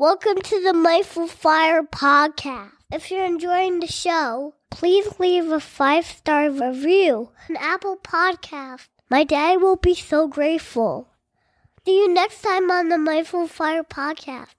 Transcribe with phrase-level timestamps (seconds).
[0.00, 2.70] Welcome to the Mindful Fire podcast.
[2.90, 8.88] If you're enjoying the show, please leave a five star review on Apple Podcast.
[9.10, 11.08] My dad will be so grateful.
[11.84, 14.54] See you next time on the Mindful Fire podcast.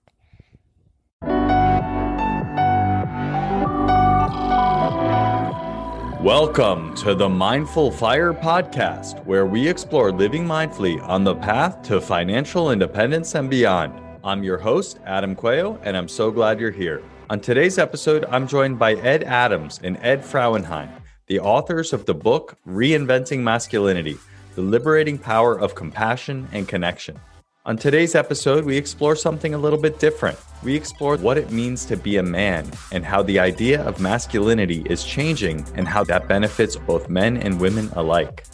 [6.21, 12.00] Welcome to the Mindful Fire podcast, where we explore living mindfully on the path to
[12.00, 14.11] financial independence and beyond.
[14.24, 17.02] I'm your host, Adam Coelho, and I'm so glad you're here.
[17.32, 20.92] On today's episode, I'm joined by Ed Adams and Ed Frauenheim,
[21.25, 24.18] the authors of the book Reinventing Masculinity
[24.54, 27.20] The Liberating Power of Compassion and Connection.
[27.65, 30.38] On today's episode, we explore something a little bit different.
[30.62, 34.84] We explore what it means to be a man and how the idea of masculinity
[34.88, 38.45] is changing and how that benefits both men and women alike.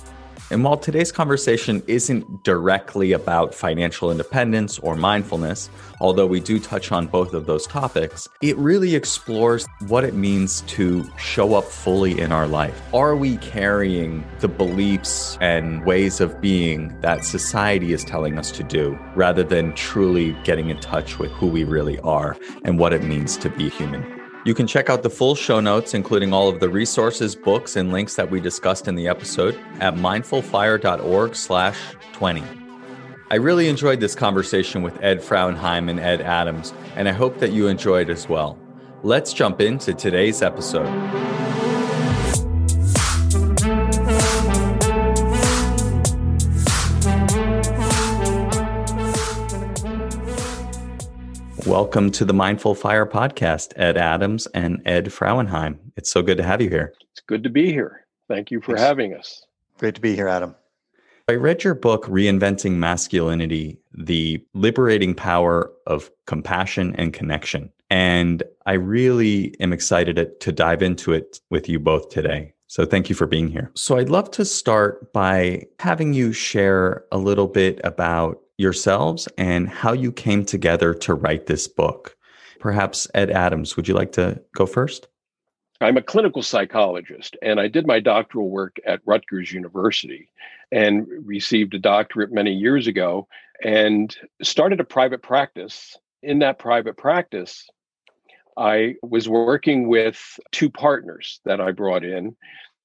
[0.50, 5.70] And while today's conversation isn't directly about financial independence or mindfulness,
[6.00, 10.62] although we do touch on both of those topics, it really explores what it means
[10.62, 12.82] to show up fully in our life.
[12.94, 18.64] Are we carrying the beliefs and ways of being that society is telling us to
[18.64, 23.04] do, rather than truly getting in touch with who we really are and what it
[23.04, 24.17] means to be human?
[24.48, 27.92] You can check out the full show notes, including all of the resources, books, and
[27.92, 31.78] links that we discussed in the episode at mindfulfire.org slash
[32.14, 32.42] 20.
[33.30, 37.52] I really enjoyed this conversation with Ed Frauenheim and Ed Adams, and I hope that
[37.52, 38.58] you enjoyed as well.
[39.04, 40.88] Let's jump into today's episode.
[51.68, 55.78] Welcome to the Mindful Fire podcast, Ed Adams and Ed Frauenheim.
[55.98, 56.94] It's so good to have you here.
[57.12, 58.06] It's good to be here.
[58.30, 58.82] Thank you for Thanks.
[58.84, 59.46] having us.
[59.78, 60.56] Great to be here, Adam.
[61.28, 67.70] I read your book, Reinventing Masculinity The Liberating Power of Compassion and Connection.
[67.90, 72.54] And I really am excited to dive into it with you both today.
[72.68, 73.72] So thank you for being here.
[73.76, 79.70] So I'd love to start by having you share a little bit about yourselves and
[79.70, 82.18] how you came together to write this book.
[82.60, 85.08] Perhaps Ed Adams, would you like to go first?
[85.80, 90.30] I'm a clinical psychologist and I did my doctoral work at Rutgers University
[90.72, 93.28] and received a doctorate many years ago
[93.64, 95.96] and started a private practice.
[96.24, 97.70] In that private practice,
[98.58, 102.36] I was working with two partners that I brought in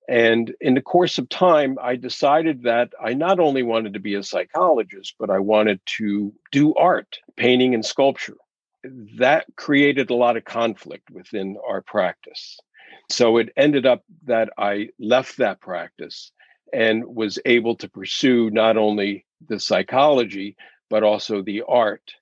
[0.08, 4.14] and in the course of time, I decided that I not only wanted to be
[4.14, 8.36] a psychologist, but I wanted to do art, painting, and sculpture.
[9.18, 12.58] That created a lot of conflict within our practice.
[13.10, 16.32] So it ended up that I left that practice
[16.72, 20.56] and was able to pursue not only the psychology,
[20.90, 22.12] but also the art.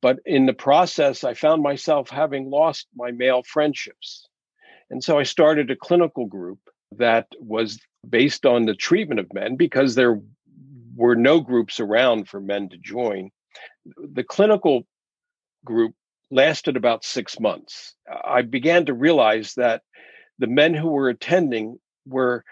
[0.00, 4.26] But in the process, I found myself having lost my male friendships.
[4.90, 6.58] And so I started a clinical group
[6.98, 10.20] that was based on the treatment of men because there
[10.94, 13.30] were no groups around for men to join.
[13.96, 14.86] The clinical
[15.64, 15.94] group
[16.30, 17.94] lasted about six months.
[18.24, 19.82] I began to realize that
[20.38, 22.44] the men who were attending were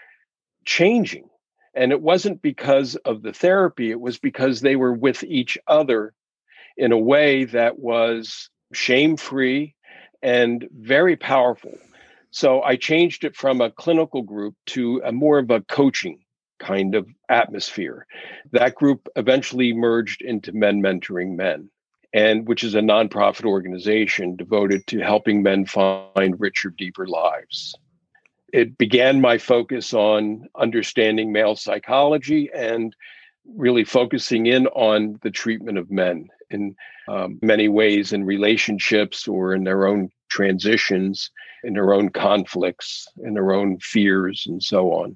[0.65, 1.27] changing.
[1.73, 6.13] And it wasn't because of the therapy, it was because they were with each other
[6.77, 9.75] in a way that was shame free
[10.21, 11.77] and very powerful.
[12.31, 16.19] So I changed it from a clinical group to a more of a coaching
[16.59, 18.07] kind of atmosphere.
[18.51, 21.69] That group eventually merged into Men Mentoring Men,
[22.13, 27.75] and which is a nonprofit organization devoted to helping men find richer, deeper lives.
[28.53, 32.95] It began my focus on understanding male psychology and
[33.55, 36.75] really focusing in on the treatment of men in
[37.07, 41.29] um, many ways in relationships or in their own transitions,
[41.63, 45.15] in their own conflicts, in their own fears, and so on.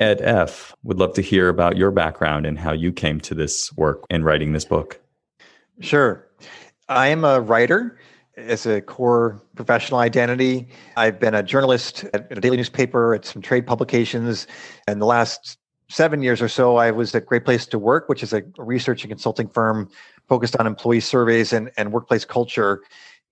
[0.00, 0.74] Ed F.
[0.82, 4.24] would love to hear about your background and how you came to this work and
[4.24, 5.00] writing this book.
[5.80, 6.26] Sure.
[6.88, 7.98] I am a writer
[8.36, 10.68] as a core professional identity.
[10.96, 14.46] I've been a journalist at a daily newspaper, at some trade publications.
[14.86, 15.56] And the last
[15.88, 19.02] seven years or so, I was at Great Place to Work, which is a research
[19.02, 19.88] and consulting firm
[20.28, 22.82] focused on employee surveys and, and workplace culture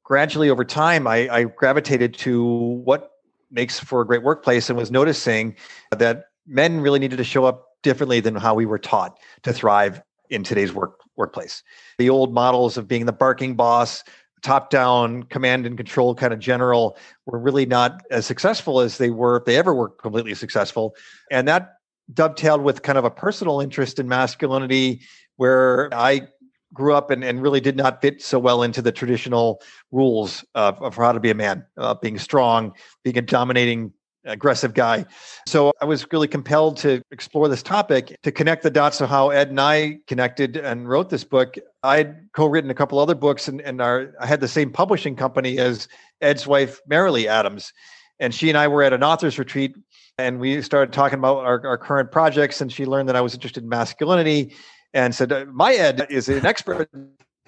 [0.04, 2.44] gradually over time, I, I gravitated to
[2.84, 3.10] what
[3.50, 5.56] makes for a great workplace and was noticing
[5.90, 10.02] that men really needed to show up differently than how we were taught to thrive
[10.30, 11.62] in today's work workplace.
[11.98, 14.02] The old models of being the barking boss,
[14.42, 19.10] top down command and control kind of general were really not as successful as they
[19.10, 20.94] were if they ever were completely successful.
[21.30, 21.74] And that
[22.12, 25.00] dovetailed with kind of a personal interest in masculinity
[25.36, 26.28] where I
[26.74, 29.62] grew up and, and really did not fit so well into the traditional
[29.92, 32.72] rules of, of how to be a man, uh, being strong,
[33.04, 33.92] being a dominating,
[34.26, 35.04] aggressive guy.
[35.46, 39.30] So I was really compelled to explore this topic to connect the dots of how
[39.30, 41.56] Ed and I connected and wrote this book.
[41.82, 45.58] I'd co-written a couple other books and, and our, I had the same publishing company
[45.58, 45.88] as
[46.20, 47.72] Ed's wife, Marilee Adams.
[48.20, 49.76] And she and I were at an author's retreat
[50.16, 53.34] and we started talking about our, our current projects and she learned that I was
[53.34, 54.54] interested in masculinity
[54.94, 56.88] and said, uh, My Ed is an expert,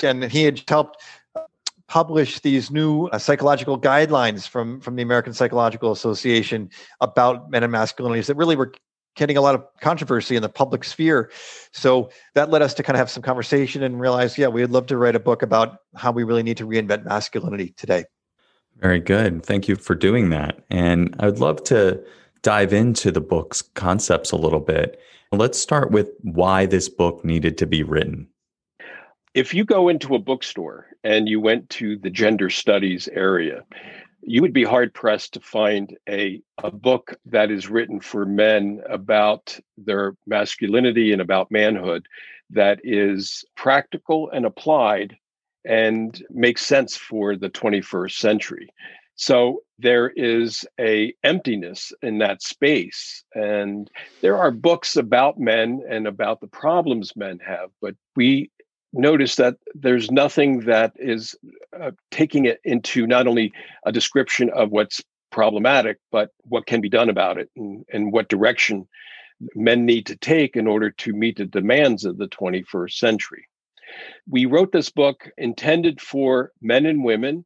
[0.03, 1.03] and he had helped
[1.89, 6.69] publish these new uh, psychological guidelines from from the American Psychological Association
[7.01, 8.73] about men and masculinities that really were
[9.15, 11.31] getting a lot of controversy in the public sphere.
[11.73, 14.87] So that led us to kind of have some conversation and realize, yeah, we'd love
[14.87, 18.05] to write a book about how we really need to reinvent masculinity today.
[18.77, 19.43] Very good.
[19.43, 20.63] Thank you for doing that.
[20.71, 22.05] And I would love to
[22.43, 25.01] dive into the book's concepts a little bit.
[25.33, 28.29] Let's start with why this book needed to be written.
[29.35, 33.65] If you go into a bookstore and you went to the gender studies area,
[34.23, 38.83] you would be hard pressed to find a, a book that is written for men
[38.89, 42.07] about their masculinity and about manhood
[42.51, 45.17] that is practical and applied
[45.65, 48.69] and makes sense for the 21st century.
[49.17, 53.91] So there is a emptiness in that space and
[54.21, 58.51] there are books about men and about the problems men have but we
[58.93, 61.35] notice that there's nothing that is
[61.79, 63.53] uh, taking it into not only
[63.85, 68.29] a description of what's problematic but what can be done about it and, and what
[68.29, 68.89] direction
[69.55, 73.47] men need to take in order to meet the demands of the 21st century.
[74.29, 77.45] We wrote this book intended for men and women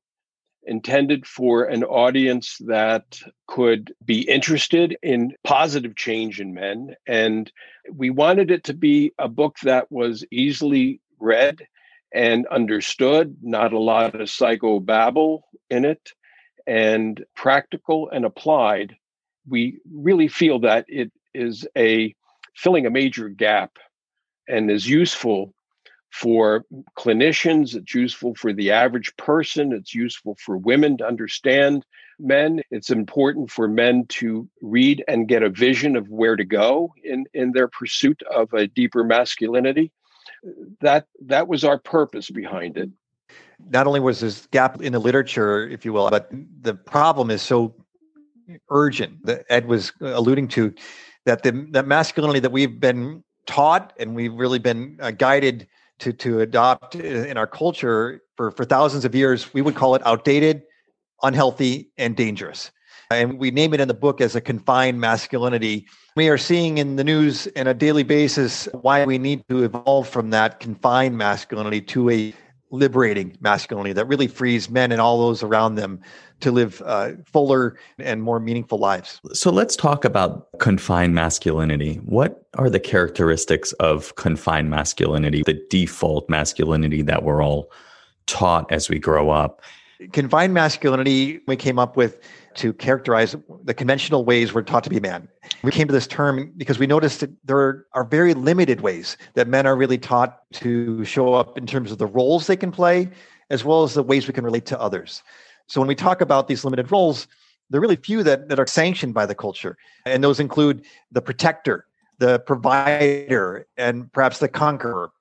[0.65, 6.95] intended for an audience that could be interested in positive change in men.
[7.07, 7.51] And
[7.93, 11.67] we wanted it to be a book that was easily read
[12.13, 15.41] and understood, not a lot of psychobabble
[15.71, 16.13] in it,
[16.67, 18.97] and practical and applied.
[19.49, 22.15] We really feel that it is a
[22.55, 23.79] filling a major gap
[24.49, 25.55] and is useful
[26.11, 26.65] for
[26.99, 31.85] clinicians, it's useful for the average person, it's useful for women to understand
[32.19, 32.61] men.
[32.71, 37.25] It's important for men to read and get a vision of where to go in,
[37.33, 39.93] in their pursuit of a deeper masculinity.
[40.81, 42.91] That that was our purpose behind it.
[43.71, 46.31] Not only was this gap in the literature, if you will, but
[46.63, 47.75] the problem is so
[48.71, 50.75] urgent that Ed was alluding to
[51.27, 55.67] that the that masculinity that we've been taught and we've really been uh, guided
[56.01, 60.03] to to adopt in our culture for for thousands of years we would call it
[60.07, 60.63] outdated
[61.23, 62.71] unhealthy and dangerous.
[63.11, 65.87] And we name it in the book as a confined masculinity.
[66.17, 70.09] We are seeing in the news on a daily basis why we need to evolve
[70.09, 72.35] from that confined masculinity to a
[72.71, 76.01] liberating masculinity that really frees men and all those around them
[76.41, 79.21] to live uh, fuller and more meaningful lives.
[79.33, 81.97] So let's talk about confined masculinity.
[82.05, 87.71] What are the characteristics of confined masculinity, the default masculinity that we're all
[88.27, 89.63] taught as we grow up?
[90.13, 92.21] Confined masculinity, we came up with
[92.55, 95.29] to characterize the conventional ways we're taught to be man.
[95.63, 99.49] We came to this term because we noticed that there are very limited ways that
[99.49, 103.11] men are really taught to show up in terms of the roles they can play,
[103.51, 105.23] as well as the ways we can relate to others.
[105.67, 107.29] So when we talk about these limited roles,
[107.71, 109.77] there are really few that, that are sanctioned by the culture.
[110.05, 111.87] And those include the protector,
[112.19, 115.13] the provider, and perhaps the conqueror.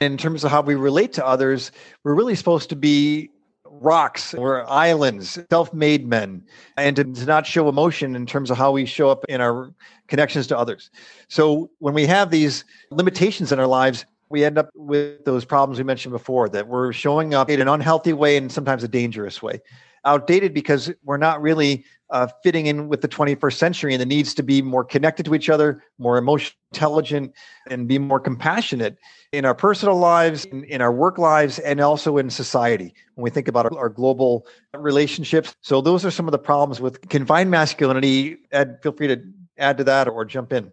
[0.00, 1.72] In terms of how we relate to others,
[2.04, 3.30] we're really supposed to be
[3.80, 6.42] rocks or islands, self made men,
[6.76, 9.72] and to, to, not show emotion in terms of how we show up in our
[10.06, 10.90] connections to others.
[11.28, 15.78] So when we have these limitations in our lives, we end up with those problems
[15.78, 19.42] we mentioned before that we're showing up in an unhealthy way and sometimes a dangerous
[19.42, 19.60] way.
[20.04, 24.34] Outdated because we're not really uh, fitting in with the 21st century and the needs
[24.34, 27.32] to be more connected to each other, more emotionally intelligent,
[27.70, 28.98] and be more compassionate
[29.32, 33.30] in our personal lives, in, in, our work lives, and also in society when we
[33.30, 35.54] think about our, our, global relationships.
[35.62, 38.38] So, those are some of the problems with confined masculinity.
[38.52, 39.22] Ed, feel free to
[39.56, 40.72] add to that or jump in.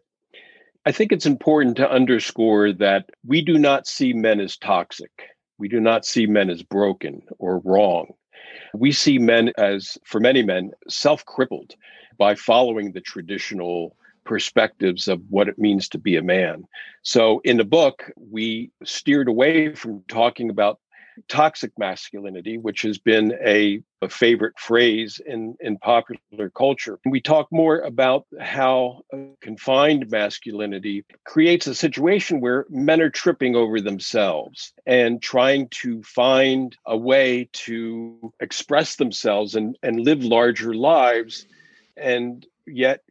[0.86, 5.12] I think it's important to underscore that we do not see men as toxic.
[5.58, 8.14] We do not see men as broken or wrong.
[8.74, 11.76] We see men as, for many men, self crippled
[12.18, 16.66] by following the traditional perspectives of what it means to be a man.
[17.04, 20.80] So in the book, we steered away from talking about
[21.28, 27.00] toxic masculinity, which has been a, a, favorite phrase in, in popular culture.
[27.06, 33.56] We talk more about how uh, confined masculinity creates a situation where men are tripping
[33.56, 40.74] over themselves and trying to find a way to express themselves and, and live larger
[40.74, 41.48] lives,
[41.98, 43.02] and yet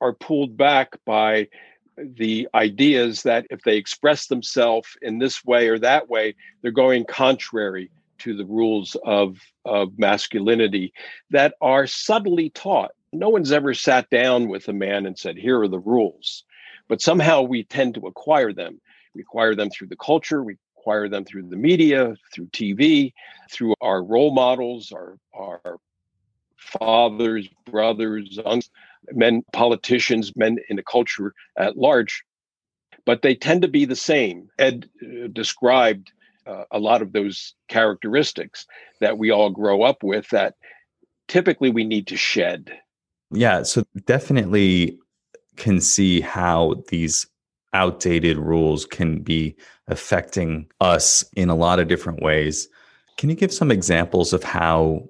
[0.00, 1.48] are pulled back by
[1.96, 7.04] the ideas that if they express themselves in this way or that way, they're going
[7.04, 10.92] contrary to the rules of, of masculinity
[11.30, 12.92] that are subtly taught.
[13.12, 16.44] No one's ever sat down with a man and said, Here are the rules.
[16.88, 18.80] But somehow we tend to acquire them.
[19.14, 23.12] We acquire them through the culture, we acquire them through the media, through TV,
[23.50, 25.78] through our role models, our, our
[26.56, 28.70] fathers, brothers, uncles
[29.10, 32.24] men, politicians, men in the culture at large,
[33.04, 34.48] but they tend to be the same.
[34.58, 36.12] Ed uh, described
[36.46, 38.66] uh, a lot of those characteristics
[39.00, 40.54] that we all grow up with that
[41.28, 42.70] typically we need to shed.
[43.30, 44.98] Yeah, so definitely
[45.56, 47.26] can see how these
[47.72, 49.56] outdated rules can be
[49.86, 52.68] affecting us in a lot of different ways.
[53.16, 55.08] Can you give some examples of how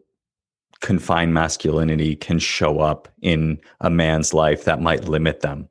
[0.82, 5.68] confined masculinity can show up in a man's life that might limit them?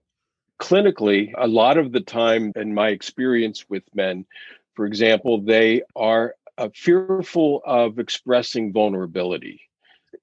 [0.59, 4.25] Clinically, a lot of the time, in my experience with men,
[4.73, 9.61] for example, they are uh, fearful of expressing vulnerability,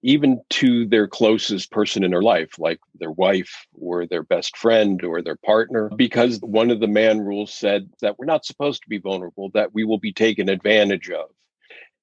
[0.02, 5.04] even to their closest person in their life, like their wife or their best friend
[5.04, 8.88] or their partner, because one of the man rules said that we're not supposed to
[8.88, 11.28] be vulnerable, that we will be taken advantage of.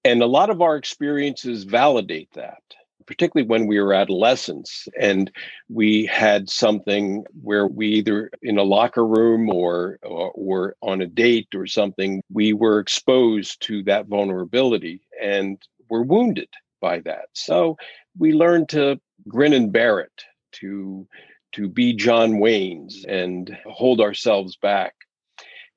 [0.06, 2.62] And a lot of our experiences validate that,
[3.08, 5.32] particularly when we were adolescents and
[5.68, 11.08] we had something where we either in a locker room or, or, or on a
[11.08, 15.58] date or something, we were exposed to that vulnerability and
[15.90, 16.50] were wounded
[16.82, 17.26] by that.
[17.34, 17.76] So
[18.16, 21.08] we learned to grin and bear it, to
[21.54, 24.94] to be John Wayne's and hold ourselves back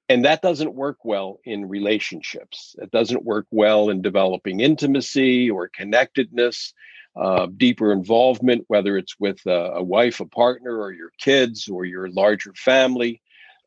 [0.09, 2.75] and that doesn't work well in relationships.
[2.79, 6.73] It doesn't work well in developing intimacy or connectedness
[7.17, 11.85] uh, deeper involvement whether it's with a, a, wife a partner or your kids or
[11.85, 13.21] your larger family.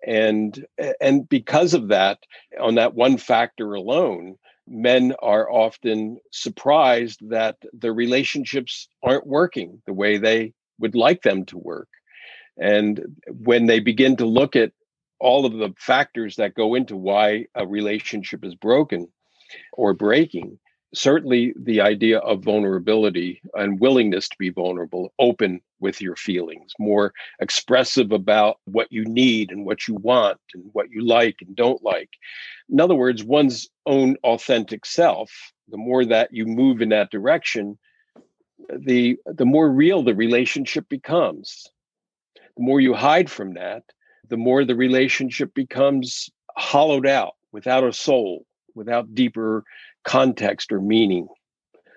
[0.05, 0.65] And
[0.99, 2.19] and because of that
[2.59, 9.93] on that one factor alone men are often surprised that the relationships aren't working the
[9.93, 11.89] way they would like them to work.
[12.57, 14.71] And when they begin to look at
[15.21, 19.07] all of the factors that go into why a relationship is broken
[19.73, 20.59] or breaking.
[20.93, 27.13] Certainly the idea of vulnerability and willingness to be vulnerable open with your feelings more
[27.39, 31.81] expressive about what you need and what you want and what you like and don't
[31.81, 32.09] like.
[32.69, 35.31] In other words one's own authentic self
[35.69, 37.77] the more that you move in that direction
[38.69, 41.67] the the more real the relationship becomes.
[42.57, 43.83] The more you hide from that
[44.31, 49.63] the more the relationship becomes hollowed out without a soul, without deeper
[50.05, 51.27] context or meaning.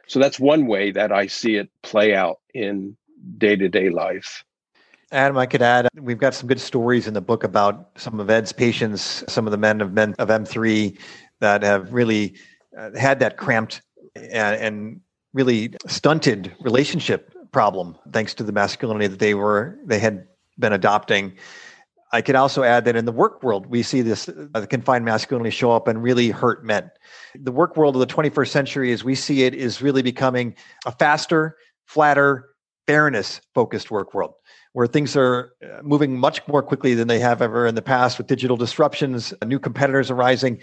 [0.09, 2.97] So that's one way that I see it play out in
[3.39, 4.45] day to day life.
[5.13, 8.29] Adam, I could add, we've got some good stories in the book about some of
[8.29, 10.99] Ed's patients, some of the men of men of M3
[11.39, 12.35] that have really
[12.77, 13.81] uh, had that cramped
[14.17, 15.01] and, and
[15.33, 20.27] really stunted relationship problem thanks to the masculinity that they were they had
[20.59, 21.33] been adopting
[22.15, 25.05] I could also add that in the work world, we see this uh, the confined
[25.05, 26.89] masculinity show up and really hurt men.
[27.35, 30.55] The work world of the 21st century, as we see it, is really becoming
[30.87, 31.57] a faster,
[31.87, 32.51] flatter,
[32.87, 34.35] fairness focused work world
[34.75, 38.17] where things are uh, moving much more quickly than they have ever in the past
[38.17, 40.61] with digital disruptions, new competitors arising.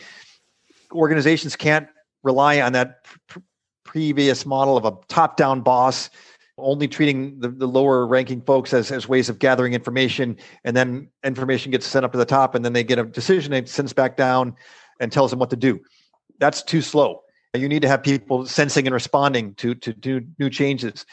[0.93, 1.88] Organizations can't
[2.24, 3.39] rely on that pr-
[3.84, 6.10] previous model of a top down boss
[6.58, 11.10] only treating the, the lower ranking folks as, as ways of gathering information and then
[11.24, 13.93] information gets sent up to the top and then they get a decision and sends
[13.93, 14.55] back down
[15.00, 15.79] and tells them what to do.
[16.39, 17.22] That's too slow.
[17.53, 21.05] You need to have people sensing and responding to to new changes.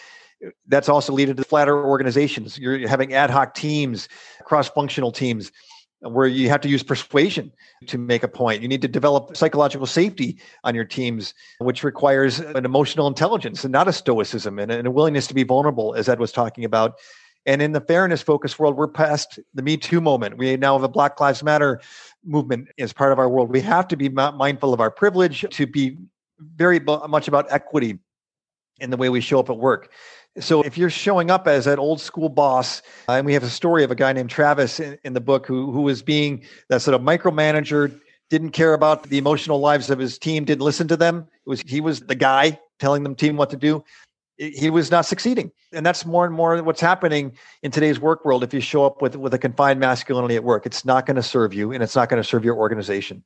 [0.69, 2.59] That's also leading to flatter organizations.
[2.59, 4.09] You're having ad hoc teams
[4.45, 5.51] cross-functional teams
[6.01, 7.53] where you have to use persuasion
[7.87, 8.63] to make a point.
[8.63, 13.73] You need to develop psychological safety on your teams, which requires an emotional intelligence and
[13.73, 16.95] not a stoicism and a willingness to be vulnerable, as Ed was talking about.
[17.47, 20.37] And in the fairness focused world, we're past the Me Too moment.
[20.39, 21.81] We now have a Black Lives Matter
[22.25, 23.51] movement as part of our world.
[23.51, 25.97] We have to be mindful of our privilege, to be
[26.57, 27.99] very much about equity
[28.81, 29.91] in the way we show up at work.
[30.39, 33.83] So if you're showing up as an old school boss, and we have a story
[33.83, 36.95] of a guy named Travis in, in, the book who who was being that sort
[36.95, 37.99] of micromanager,
[38.31, 41.27] didn't care about the emotional lives of his team, didn't listen to them.
[41.47, 43.85] It was he was the guy telling them team what to do.
[44.37, 48.45] He was not succeeding, and that's more and more what's happening in today's work world.
[48.45, 51.23] If you show up with with a confined masculinity at work, it's not going to
[51.23, 53.25] serve you, and it's not going to serve your organization.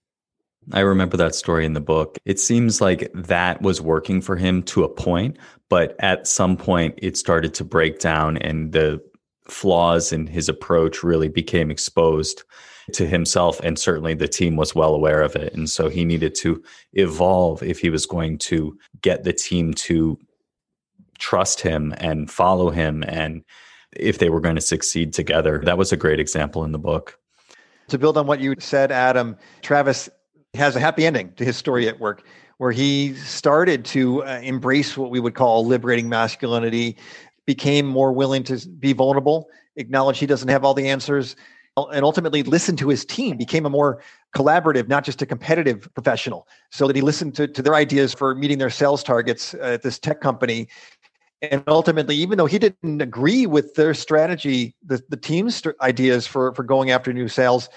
[0.71, 2.19] I remember that story in the book.
[2.25, 5.37] It seems like that was working for him to a point,
[5.69, 9.02] but at some point it started to break down and the
[9.49, 12.45] flaws in his approach really became exposed
[12.92, 15.52] to himself and certainly the team was well aware of it.
[15.54, 20.19] And so he needed to evolve if he was going to get the team to
[21.19, 23.45] trust him and follow him and
[23.97, 25.61] if they were going to succeed together.
[25.64, 27.19] That was a great example in the book.
[27.88, 30.09] To build on what you said adam travis
[30.54, 32.23] has a happy ending to his story at work
[32.59, 36.97] where he started to uh, embrace what we would call liberating masculinity
[37.47, 41.37] became more willing to be vulnerable acknowledge he doesn't have all the answers
[41.76, 44.02] and ultimately listened to his team, became a more
[44.37, 46.47] collaborative, not just a competitive professional.
[46.71, 49.99] So that he listened to, to their ideas for meeting their sales targets at this
[49.99, 50.68] tech company.
[51.40, 56.54] And ultimately, even though he didn't agree with their strategy, the, the team's ideas for,
[56.54, 57.71] for going after new sales,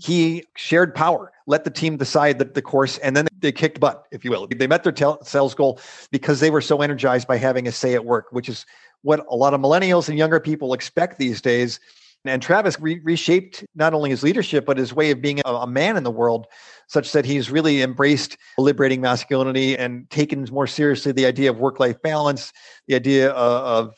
[0.00, 4.04] he shared power, let the team decide the, the course, and then they kicked butt,
[4.10, 4.48] if you will.
[4.48, 7.94] They met their tel- sales goal because they were so energized by having a say
[7.94, 8.66] at work, which is
[9.02, 11.78] what a lot of millennials and younger people expect these days
[12.26, 15.66] and Travis re- reshaped not only his leadership, but his way of being a, a,
[15.66, 16.46] man in the world,
[16.88, 21.80] such that he's really embraced liberating masculinity and taken more seriously the idea of work
[21.80, 22.52] life balance,
[22.88, 23.94] the idea of, of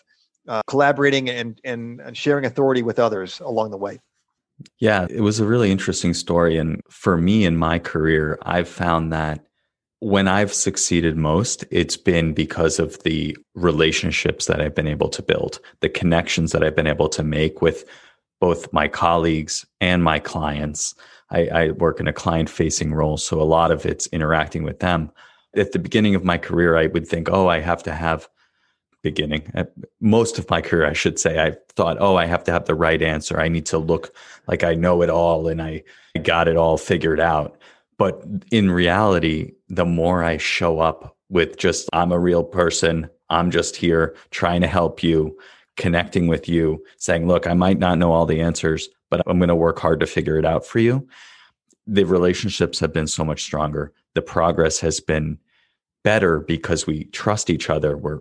[0.49, 4.01] uh, collaborating and, and sharing authority with others along the way.
[4.79, 6.57] Yeah, it was a really interesting story.
[6.57, 9.45] And for me in my career, I've found that
[10.01, 15.23] when I've succeeded most, it's been because of the relationships that I've been able to
[15.23, 17.85] build, the connections that I've been able to make with
[18.41, 20.95] both my colleagues and my clients.
[21.31, 24.79] I, I work in a client facing role, so a lot of it's interacting with
[24.79, 25.11] them.
[25.57, 28.29] At the beginning of my career, I would think, oh, I have to have
[29.11, 29.65] beginning uh,
[30.01, 32.75] most of my career i should say i thought oh i have to have the
[32.75, 34.15] right answer i need to look
[34.47, 35.83] like i know it all and i
[36.23, 37.57] got it all figured out
[37.97, 43.51] but in reality the more i show up with just i'm a real person i'm
[43.51, 45.37] just here trying to help you
[45.79, 49.49] connecting with you, saying, Look, I might not know all the answers, but I'm going
[49.49, 51.09] to work hard to figure it out for you.
[51.87, 53.95] The relationships have been so much stronger.
[54.15, 55.39] The progress has been
[56.05, 57.97] better because we trust each other.
[57.97, 58.21] We're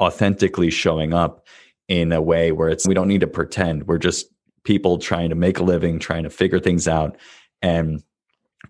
[0.00, 1.46] authentically showing up
[1.88, 3.86] in a way where it's, we don't need to pretend.
[3.86, 4.26] We're just
[4.64, 7.16] people trying to make a living, trying to figure things out.
[7.60, 8.02] And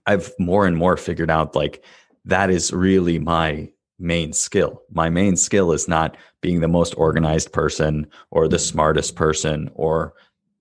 [0.06, 1.84] I've more and more figured out like
[2.24, 4.82] that is really my main skill.
[4.90, 10.14] My main skill is not being the most organized person or the smartest person or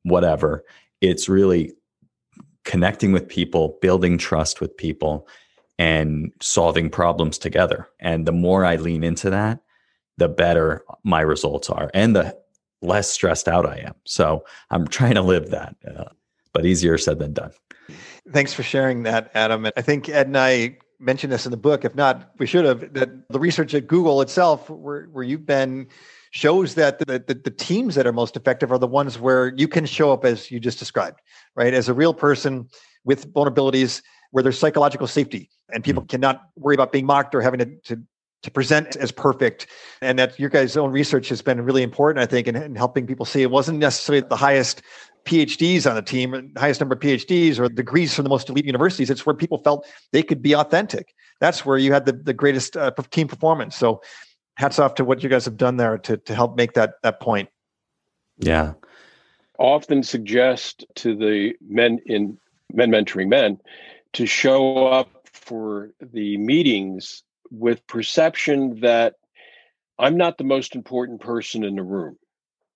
[0.03, 0.63] whatever.
[1.01, 1.73] It's really
[2.63, 5.27] connecting with people, building trust with people,
[5.79, 7.87] and solving problems together.
[7.99, 9.61] And the more I lean into that,
[10.17, 12.37] the better my results are and the
[12.81, 13.95] less stressed out I am.
[14.05, 16.05] So I'm trying to live that, uh,
[16.53, 17.51] but easier said than done.
[18.31, 19.65] Thanks for sharing that, Adam.
[19.65, 21.83] And I think Ed and I mentioned this in the book.
[21.83, 22.93] If not, we should have.
[22.93, 25.87] That the research at Google itself, where, where you've been,
[26.31, 29.67] shows that the, the, the teams that are most effective are the ones where you
[29.67, 31.19] can show up as you just described,
[31.55, 31.73] right?
[31.73, 32.69] As a real person
[33.03, 36.09] with vulnerabilities, where there's psychological safety, and people mm-hmm.
[36.09, 38.01] cannot worry about being mocked or having to, to
[38.43, 39.67] to present as perfect
[40.01, 43.05] and that your guys' own research has been really important i think in, in, helping
[43.05, 44.81] people see it wasn't necessarily the highest
[45.25, 49.09] PhDs on the team, highest number of PhDs or degrees from the most elite universities.
[49.09, 51.13] It's where people felt they could be authentic.
[51.39, 53.75] That's where you had the, the greatest uh, team performance.
[53.75, 54.01] So
[54.55, 57.19] hats off to what you guys have done there to, to help make that, that
[57.19, 57.49] point.
[58.37, 58.73] Yeah.
[59.59, 62.37] Often suggest to the men in
[62.73, 63.59] men mentoring men
[64.13, 69.15] to show up for the meetings with perception that
[69.99, 72.17] I'm not the most important person in the room.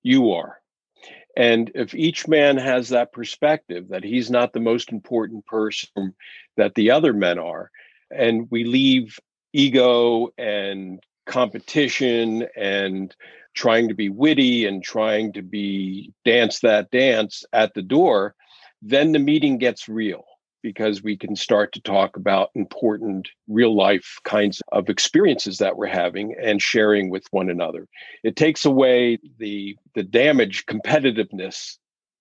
[0.03, 0.59] You are
[1.35, 6.15] and if each man has that perspective that he's not the most important person
[6.55, 7.71] that the other men are,
[8.09, 9.19] and we leave
[9.51, 13.15] ego and competition and
[13.53, 18.35] trying to be witty and trying to be dance that dance at the door,
[18.81, 20.25] then the meeting gets real
[20.65, 25.85] because we can start to talk about important real life kinds of experiences that we're
[25.85, 27.87] having and sharing with one another.
[28.23, 31.77] It takes away the the damage competitiveness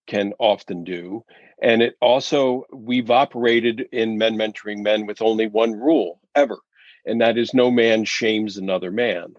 [0.07, 1.24] can often do.
[1.62, 6.59] And it also, we've operated in men mentoring men with only one rule ever,
[7.07, 9.33] and that is no man shames another man.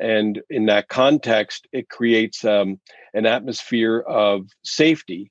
[0.00, 2.80] And in that context, it creates um,
[3.12, 5.30] an atmosphere of safety.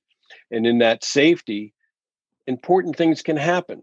[0.51, 1.73] And in that safety,
[2.55, 3.81] important things can happen.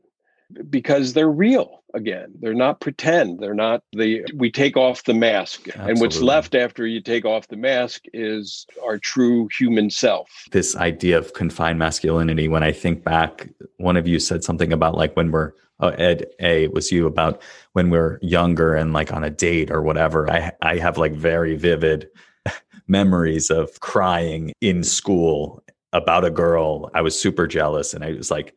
[0.70, 2.32] because they're real again.
[2.40, 3.40] They're not pretend.
[3.40, 5.68] They're not the we take off the mask.
[5.68, 5.90] Absolutely.
[5.90, 10.28] And what's left after you take off the mask is our true human self.
[10.50, 14.94] This idea of confined masculinity, when I think back, one of you said something about
[14.94, 19.12] like when we're oh, Ed A it was you about when we're younger and like
[19.12, 20.30] on a date or whatever.
[20.30, 22.08] I I have like very vivid
[22.88, 26.90] memories of crying in school about a girl.
[26.94, 28.54] I was super jealous and I was like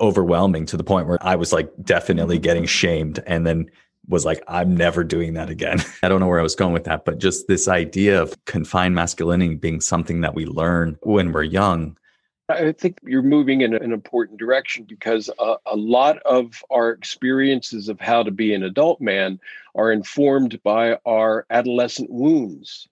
[0.00, 2.42] overwhelming to the point where I was like definitely mm-hmm.
[2.42, 3.70] getting shamed and then
[4.08, 5.78] was like, I'm never doing that again.
[6.02, 8.94] I don't know where I was going with that, but just this idea of confined
[8.94, 11.96] masculinity being something that we learn when we're young.
[12.48, 17.88] I think you're moving in an important direction because a, a lot of our experiences
[17.88, 19.40] of how to be an adult man
[19.74, 22.88] are informed by our adolescent wounds.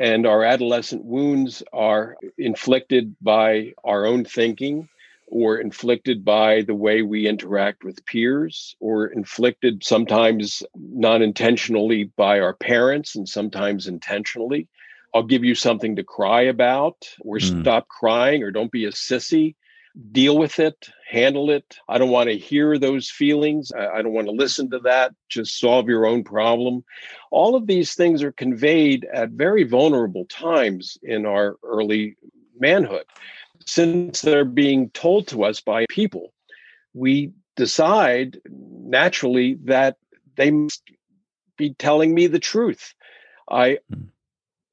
[0.00, 4.88] And our adolescent wounds are inflicted by our own thinking,
[5.26, 12.40] or inflicted by the way we interact with peers, or inflicted sometimes non intentionally by
[12.40, 14.68] our parents and sometimes intentionally.
[15.14, 17.62] I'll give you something to cry about, or mm.
[17.62, 19.56] stop crying, or don't be a sissy.
[20.12, 21.78] Deal with it, handle it.
[21.88, 23.72] I don't want to hear those feelings.
[23.72, 25.12] I, don't want to listen to that.
[25.28, 26.84] Just solve your own problem.
[27.30, 32.16] All of these things are conveyed at very vulnerable times in our early
[32.60, 33.04] manhood
[33.68, 36.32] since they're being told to us by people,
[36.94, 39.96] we decide naturally that
[40.36, 40.82] they must
[41.56, 42.94] be telling me the truth.
[43.50, 44.04] I hmm.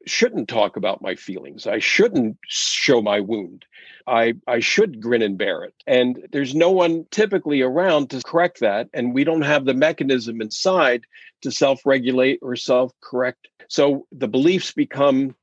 [0.06, 1.68] Shouldn't talk about my feelings.
[1.68, 3.66] I shouldn't show my wound.
[4.08, 5.74] I, I should grin and bear it.
[5.88, 8.90] And there's no one typically around to correct that.
[8.94, 11.06] And we don't have the mechanism inside
[11.42, 13.48] to self regulate or self correct.
[13.68, 15.36] So the beliefs become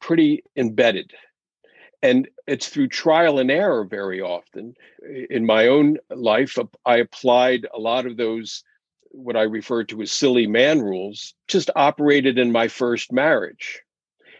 [0.00, 1.12] pretty embedded
[2.04, 4.74] and it's through trial and error very often
[5.30, 8.62] in my own life i applied a lot of those
[9.10, 13.82] what i refer to as silly man rules just operated in my first marriage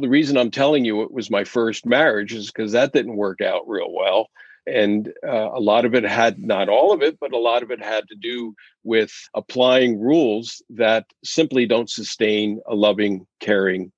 [0.01, 3.41] the reason i'm telling you it was my first marriage is because that didn't work
[3.41, 4.29] out real well
[4.67, 7.71] and uh, a lot of it had not all of it but a lot of
[7.71, 13.93] it had to do with applying rules that simply don't sustain a loving caring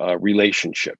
[0.00, 0.98] uh, relationship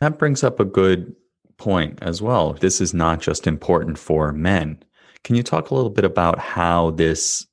[0.00, 1.14] that brings up a good
[1.62, 2.54] point as well.
[2.54, 4.82] This is not just important for men.
[5.22, 7.46] Can you talk a little bit about how this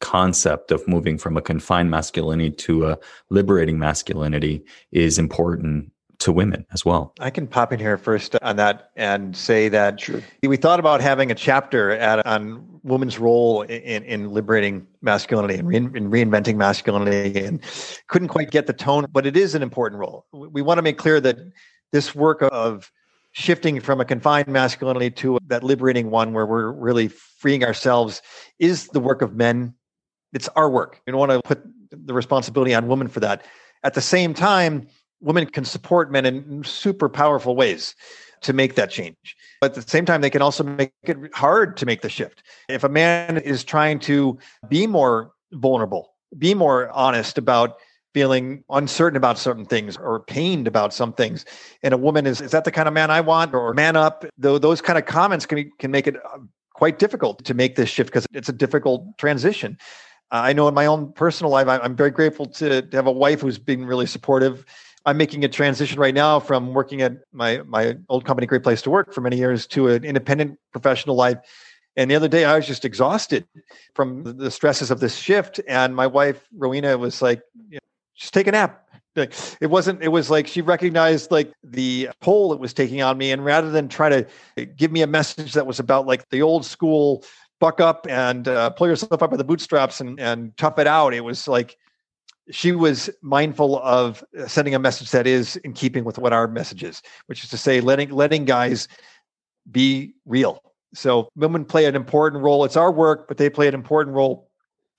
[0.00, 2.98] concept of moving from a confined masculinity to a
[3.30, 7.12] liberating masculinity is important to women as well.
[7.20, 10.22] I can pop in here first on that and say that sure.
[10.42, 15.96] we thought about having a chapter at, on women's role in, in liberating masculinity and
[15.96, 17.60] in reinventing masculinity and
[18.08, 20.24] couldn't quite get the tone, but it is an important role.
[20.32, 21.36] We want to make clear that
[21.92, 22.90] this work of
[23.32, 28.22] shifting from a confined masculinity to that liberating one where we're really freeing ourselves
[28.58, 29.74] is the work of men.
[30.32, 31.00] It's our work.
[31.06, 33.44] We don't want to put the responsibility on women for that.
[33.84, 34.88] At the same time,
[35.20, 37.94] women can support men in super powerful ways
[38.42, 39.36] to make that change.
[39.60, 42.42] But at the same time, they can also make it hard to make the shift.
[42.68, 47.76] If a man is trying to be more vulnerable, be more honest about
[48.16, 51.44] feeling uncertain about certain things or pained about some things.
[51.82, 54.24] And a woman is, is that the kind of man I want or man up?
[54.38, 56.38] Though those kind of comments can, can make it uh,
[56.72, 59.76] quite difficult to make this shift because it's a difficult transition.
[60.30, 63.12] Uh, I know in my own personal life, I'm very grateful to, to have a
[63.12, 64.64] wife who's been really supportive.
[65.04, 68.82] I'm making a transition right now from working at my my old company, Great Place
[68.82, 71.38] to Work, for many years to an independent professional life.
[71.96, 73.46] And the other day, I was just exhausted
[73.94, 75.60] from the stresses of this shift.
[75.68, 77.40] And my wife, Rowena, was like,
[78.16, 78.86] just take a nap
[79.16, 83.32] it wasn't it was like she recognized like the toll it was taking on me
[83.32, 86.64] and rather than try to give me a message that was about like the old
[86.64, 87.24] school
[87.58, 91.14] buck up and uh, pull yourself up by the bootstraps and and tough it out.
[91.14, 91.76] It was like
[92.50, 96.84] she was mindful of sending a message that is in keeping with what our message
[96.84, 98.88] is which is to say letting letting guys
[99.70, 100.62] be real.
[100.94, 102.64] So women play an important role.
[102.64, 104.50] It's our work but they play an important role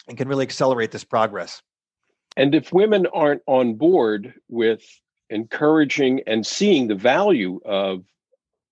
[0.07, 1.61] and can really accelerate this progress.
[2.35, 4.83] And if women aren't on board with
[5.29, 8.03] encouraging and seeing the value of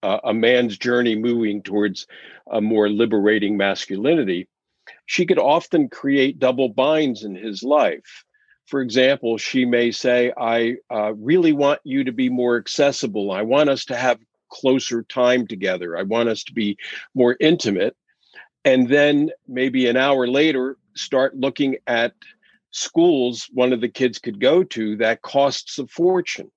[0.05, 2.05] uh, a man's journey moving towards
[2.51, 4.47] a more liberating masculinity,
[5.07, 8.23] she could often create double binds in his life.
[8.67, 13.31] For example, she may say, I uh, really want you to be more accessible.
[13.31, 15.97] I want us to have closer time together.
[15.97, 16.77] I want us to be
[17.15, 17.95] more intimate.
[18.63, 22.13] And then maybe an hour later, start looking at
[22.69, 26.51] schools one of the kids could go to that costs a fortune.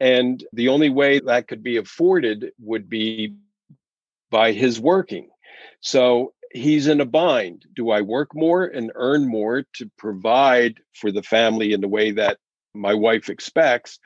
[0.00, 3.34] And the only way that could be afforded would be
[4.30, 5.30] by his working.
[5.80, 7.66] So he's in a bind.
[7.74, 12.12] Do I work more and earn more to provide for the family in the way
[12.12, 12.38] that
[12.74, 13.98] my wife expects?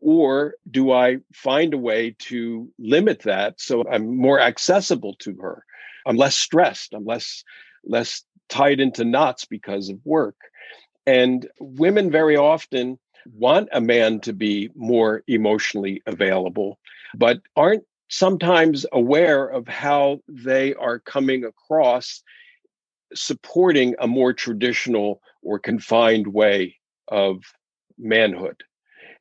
[0.00, 5.64] Or do I find a way to limit that so I'm more accessible to her?
[6.06, 6.94] I'm less stressed.
[6.94, 7.44] I'm less
[7.84, 10.36] less tied into knots because of work.
[11.06, 12.98] And women very often
[13.32, 16.78] want a man to be more emotionally available,
[17.14, 22.22] but aren't sometimes aware of how they are coming across
[23.14, 26.76] supporting a more traditional or confined way
[27.08, 27.42] of
[27.98, 28.62] manhood.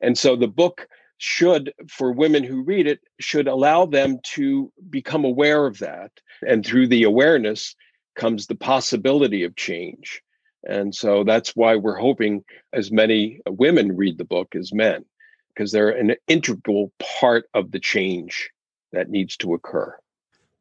[0.01, 5.25] And so the book should, for women who read it, should allow them to become
[5.25, 6.11] aware of that.
[6.47, 7.75] And through the awareness
[8.15, 10.21] comes the possibility of change.
[10.63, 12.43] And so that's why we're hoping
[12.73, 15.05] as many uh, women read the book as men,
[15.49, 18.49] because they're an integral part of the change
[18.91, 19.95] that needs to occur.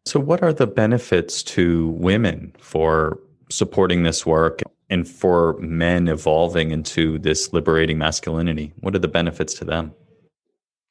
[0.04, 3.18] So, what are the benefits to women for
[3.50, 8.72] supporting this work and for men evolving into this liberating masculinity?
[8.80, 9.92] What are the benefits to them?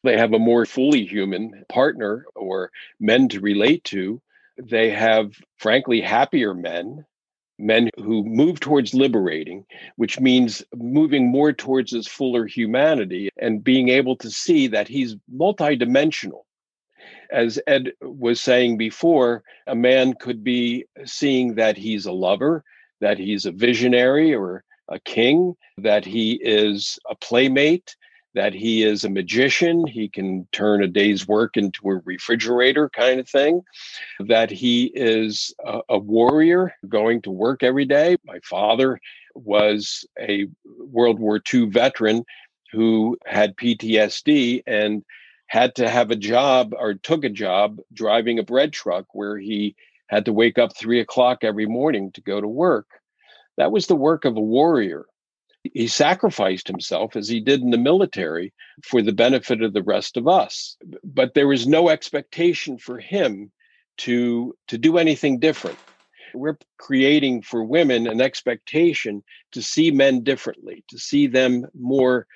[0.03, 4.21] They have a more fully human partner or men to relate to.
[4.61, 7.05] They have, frankly, happier men,
[7.57, 9.65] men who move towards liberating,
[9.95, 15.15] which means moving more towards his fuller humanity and being able to see that he's
[15.33, 16.43] multidimensional.
[17.31, 22.63] As Ed was saying before, a man could be seeing that he's a lover,
[23.01, 27.95] that he's a visionary or a king, that he is a playmate,
[28.35, 29.87] that he is a magician.
[29.87, 33.63] He can turn a day's work into a refrigerator kind of thing,
[34.19, 38.17] that he is a, a warrior going to work every day.
[38.25, 38.99] My father
[39.33, 42.25] was a World War II veteran
[42.71, 45.03] who had PTSD and
[45.47, 49.75] had to have a job or took a job driving a bread truck where he
[50.07, 52.87] had to wake up three o'clock every morning to go to work.
[53.57, 55.05] That was the work of a warrior.
[55.73, 60.17] He sacrificed himself as he did in the military for the benefit of the rest
[60.17, 60.77] of us.
[61.03, 63.51] But there was no expectation for him
[63.97, 65.77] to, to do anything different.
[66.33, 69.23] We're creating for women an expectation
[69.53, 72.27] to see men differently, to see them more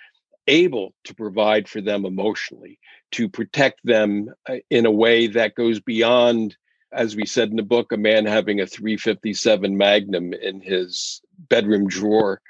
[0.47, 2.79] able to provide for them emotionally,
[3.11, 6.55] to protect them uh, in a way that goes beyond,
[6.91, 11.87] as we said in the book, a man having a 357 Magnum in his bedroom
[11.87, 12.41] drawer,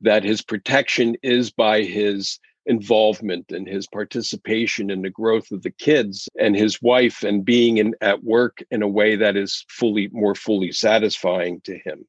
[0.00, 5.70] that his protection is by his involvement and his participation in the growth of the
[5.70, 10.08] kids and his wife and being in, at work in a way that is fully
[10.12, 12.06] more fully satisfying to him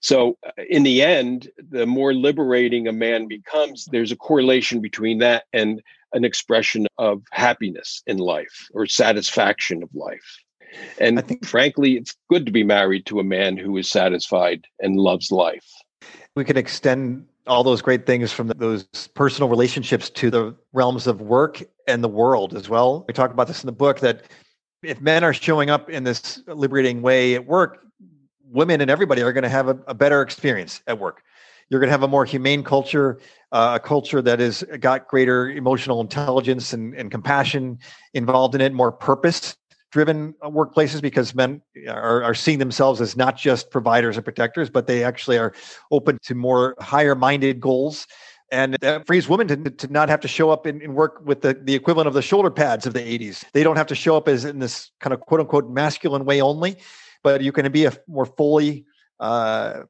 [0.00, 5.18] so, uh, in the end, the more liberating a man becomes, there's a correlation between
[5.18, 10.38] that and an expression of happiness in life or satisfaction of life.
[10.98, 14.66] And I think, frankly, it's good to be married to a man who is satisfied
[14.80, 15.66] and loves life.
[16.34, 21.20] We can extend all those great things from those personal relationships to the realms of
[21.20, 23.04] work and the world as well.
[23.08, 24.24] We talk about this in the book that
[24.82, 27.84] if men are showing up in this liberating way at work,
[28.44, 31.22] women and everybody are going to have a, a, better experience at work.
[31.68, 33.18] You're going to have a more humane culture,
[33.50, 37.78] uh, a culture that has got greater emotional intelligence and, and compassion
[38.12, 39.56] involved in it, more purpose
[39.92, 44.68] driven uh, workplaces because men are, are seeing themselves as not just providers and protectors,
[44.68, 45.52] but they actually are
[45.90, 48.06] open to more higher minded goals
[48.50, 51.40] and that frees women to, to not have to show up and, and, work with
[51.40, 53.44] the, the equivalent of the shoulder pads of the 80s.
[53.54, 56.42] They don't have to show up as in this kind of quote unquote masculine way
[56.42, 56.76] only
[57.22, 58.84] but you can be a more fully
[59.20, 59.82] uh,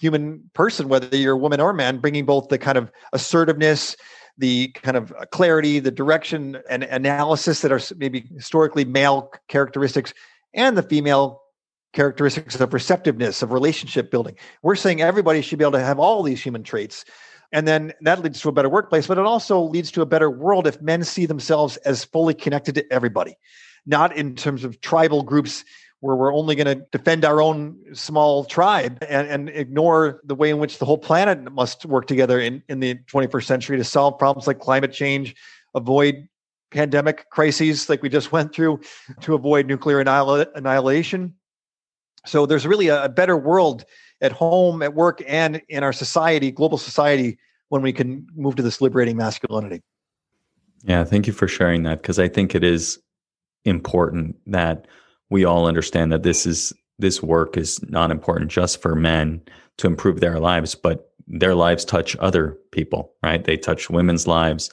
[0.00, 3.96] human person, whether you're a woman or man, bringing both the kind of assertiveness,
[4.38, 10.14] the kind of uh, clarity, the direction and analysis that are maybe historically male characteristics,
[10.54, 11.42] and the female
[11.92, 14.36] characteristics of receptiveness, of relationship building.
[14.62, 17.04] We're saying everybody should be able to have all these human traits.
[17.52, 20.30] And then that leads to a better workplace, but it also leads to a better
[20.30, 23.36] world if men see themselves as fully connected to everybody,
[23.84, 25.64] not in terms of tribal groups
[26.02, 30.50] where we're only going to defend our own small tribe and, and, ignore the way
[30.50, 34.18] in which the whole planet must work together in, in the 21st century to solve
[34.18, 35.36] problems like climate change,
[35.76, 36.26] avoid
[36.72, 38.80] pandemic crises like we just went through,
[39.20, 41.32] to avoid nuclear annihil- annihilation.
[42.26, 43.84] So there's really a, a better world
[44.20, 47.38] at home, at work, and in our society, global society,
[47.68, 49.82] when we can move to this liberating masculinity.
[50.82, 52.98] Yeah, thank you for sharing that because I think it is
[53.64, 54.88] important that
[55.32, 59.40] we all understand that this is this work is not important just for men
[59.78, 63.42] to improve their lives, but their lives touch other people, right?
[63.42, 64.70] They touch women's lives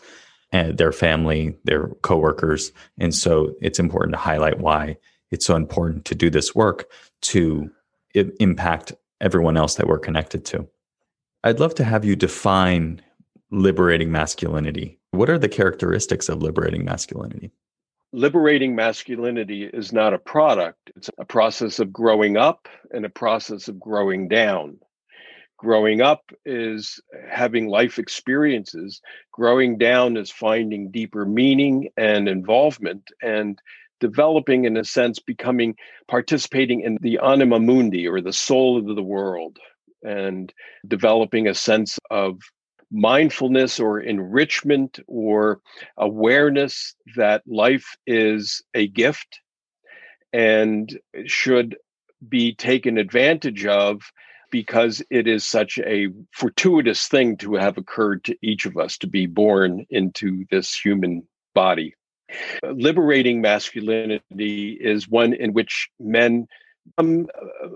[0.52, 2.74] and their family, their coworkers.
[2.98, 4.98] And so it's important to highlight why
[5.32, 6.91] it's so important to do this work
[7.22, 7.72] to
[8.13, 8.91] impact
[9.22, 10.67] everyone else that we're connected to.
[11.43, 13.02] I'd love to have you define
[13.50, 15.00] liberating masculinity.
[15.12, 17.52] What are the characteristics of liberating masculinity?
[18.12, 23.67] Liberating masculinity is not a product, it's a process of growing up and a process
[23.67, 24.80] of growing down.
[25.58, 29.02] Growing up is having life experiences.
[29.32, 33.60] Growing down is finding deeper meaning and involvement and
[34.00, 35.76] developing, in a sense, becoming
[36.08, 39.60] participating in the anima mundi or the soul of the world
[40.02, 40.54] and
[40.88, 42.39] developing a sense of
[42.91, 45.62] mindfulness or enrichment or
[45.97, 49.41] awareness that life is a gift
[50.34, 51.78] and should
[52.28, 54.02] be taken advantage of
[54.52, 59.08] because it is such a fortuitous thing to have occurred to each of us to
[59.08, 61.23] be born into this human
[61.54, 61.93] body.
[62.63, 66.47] Liberating masculinity is one in which men
[66.86, 67.67] become uh,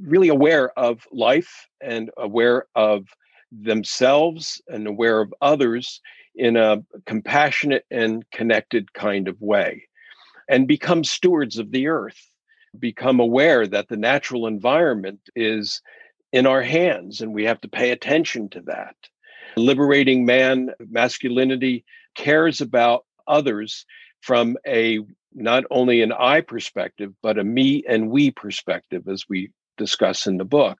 [0.00, 3.06] really aware of life and aware of
[3.52, 6.00] themselves and aware of others
[6.34, 9.86] in a compassionate and connected kind of way
[10.48, 12.30] and become stewards of the earth
[12.78, 15.82] become aware that the natural environment is
[16.32, 18.94] in our hands and we have to pay attention to that.
[19.56, 21.84] Liberating man masculinity
[22.14, 23.84] cares about others
[24.20, 25.00] from a
[25.32, 30.36] not only an I perspective, but a me and we perspective, as we discuss in
[30.36, 30.78] the book,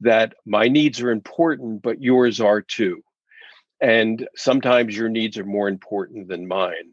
[0.00, 3.02] that my needs are important, but yours are too.
[3.80, 6.92] And sometimes your needs are more important than mine.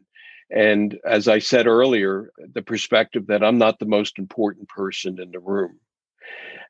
[0.50, 5.30] And as I said earlier, the perspective that I'm not the most important person in
[5.30, 5.80] the room.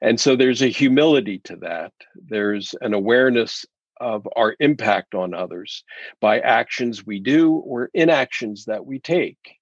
[0.01, 1.93] And so there's a humility to that.
[2.15, 3.65] There's an awareness
[4.01, 5.85] of our impact on others
[6.21, 9.59] by actions we do or inactions that we take,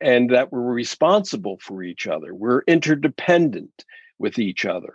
[0.00, 2.34] and that we're responsible for each other.
[2.34, 3.84] We're interdependent
[4.18, 4.94] with each other.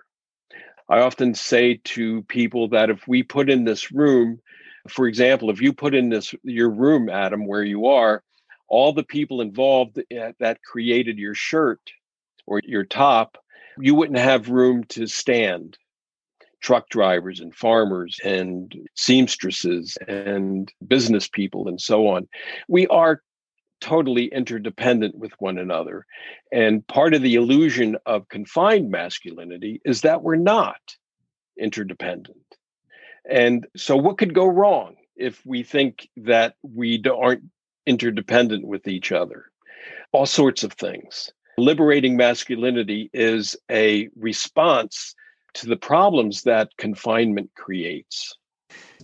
[0.89, 4.41] I often say to people that if we put in this room,
[4.87, 8.23] for example, if you put in this your room, Adam, where you are,
[8.67, 11.81] all the people involved eh, that created your shirt
[12.47, 13.37] or your top,
[13.77, 15.77] you wouldn't have room to stand
[16.61, 22.27] truck drivers and farmers and seamstresses and business people and so on.
[22.67, 23.21] We are
[23.81, 26.05] totally interdependent with one another.
[26.51, 30.79] And part of the illusion of confined masculinity is that we're not
[31.57, 32.37] interdependent.
[33.29, 37.43] And so, what could go wrong if we think that we aren't
[37.85, 39.45] interdependent with each other?
[40.11, 41.31] All sorts of things.
[41.57, 45.13] Liberating masculinity is a response
[45.55, 48.35] to the problems that confinement creates.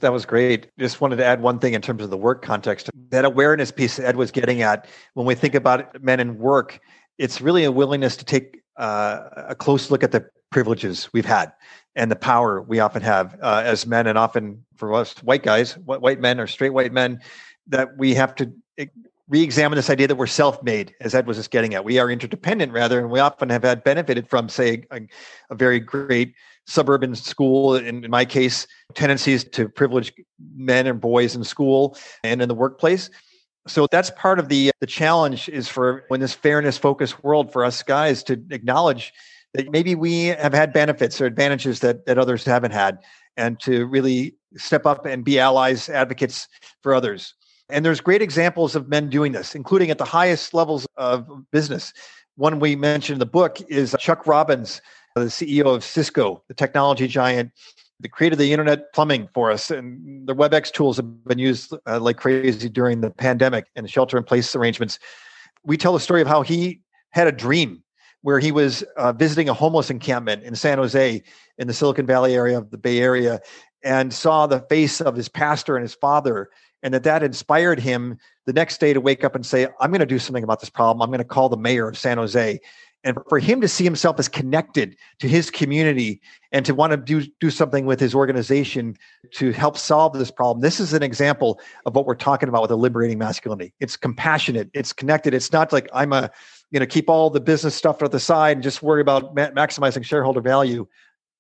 [0.02, 0.70] That was great.
[0.78, 2.90] Just wanted to add one thing in terms of the work context.
[3.10, 6.80] That awareness piece Ed was getting at, when we think about men in work,
[7.18, 11.52] it's really a willingness to take uh, a close look at the privileges we've had
[11.96, 15.78] and the power we often have uh, as men, and often for us white guys,
[15.78, 17.22] white men or straight white men,
[17.68, 18.52] that we have to
[19.30, 21.86] re-examine this idea that we're self-made, as Ed was just getting at.
[21.86, 25.02] We are interdependent rather, and we often have had benefited from, say, a,
[25.50, 27.76] a very great suburban school.
[27.76, 30.14] In, in, my case, tendencies to privilege
[30.56, 33.10] men and boys in school and in the workplace.
[33.68, 37.52] So that's part of the uh, the challenge is for in this fairness focused world
[37.52, 39.12] for us guys to acknowledge
[39.54, 43.00] that maybe we have had benefits or advantages that that others haven't had,
[43.38, 46.48] and to really step up and be allies, advocates
[46.84, 47.34] for others.
[47.70, 51.94] And there's great examples of men doing this, including at the highest levels of business.
[52.36, 54.82] One we mentioned in the book is Chuck Robbins,
[55.16, 57.52] the CEO of Cisco, the technology giant
[58.02, 59.72] that created the internet plumbing for us.
[59.72, 64.18] And the WebEx tools have been used uh, like crazy during the pandemic and shelter
[64.18, 65.00] in place arrangements.
[65.64, 67.82] We tell the story of how he had a dream
[68.24, 71.24] where he was uh, visiting a homeless encampment in San Jose
[71.58, 73.40] in the Silicon Valley area of the Bay Area
[73.84, 76.50] and saw the face of his pastor and his father
[76.84, 80.00] and that that inspired him the next day to wake up and say i'm going
[80.00, 82.60] to do something about this problem i'm going to call the mayor of san jose
[83.06, 86.20] and for him to see himself as connected to his community
[86.52, 88.98] and to want to do, do something with his organization
[89.32, 92.72] to help solve this problem this is an example of what we're talking about with
[92.72, 93.74] a liberating masculinity.
[93.80, 96.30] It's compassionate it's connected it's not like i'm a
[96.72, 99.52] you know keep all the business stuff at the side and just worry about ma-
[99.52, 100.88] maximizing shareholder value.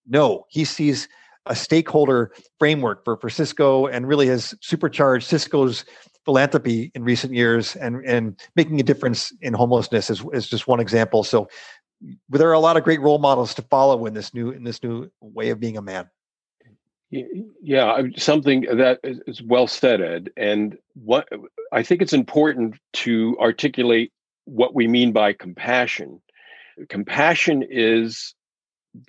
[0.07, 1.09] No he sees
[1.47, 5.85] a stakeholder framework for, for Cisco and really has supercharged Cisco's
[6.25, 10.79] philanthropy in recent years and, and making a difference in homelessness is, is just one
[10.79, 11.23] example.
[11.23, 11.47] So
[12.29, 14.83] there are a lot of great role models to follow in this new in this
[14.83, 16.09] new way of being a man.
[17.09, 20.31] Yeah, something that is well said, Ed.
[20.35, 21.29] And what
[21.71, 24.11] I think it's important to articulate
[24.43, 26.21] what we mean by compassion
[26.89, 28.35] Compassion is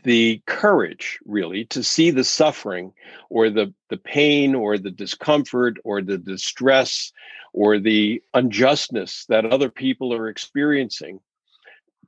[0.04, 2.92] the courage really to see the suffering
[3.30, 7.12] or the the pain or the discomfort or the distress
[7.52, 11.20] or the unjustness that other people are experiencing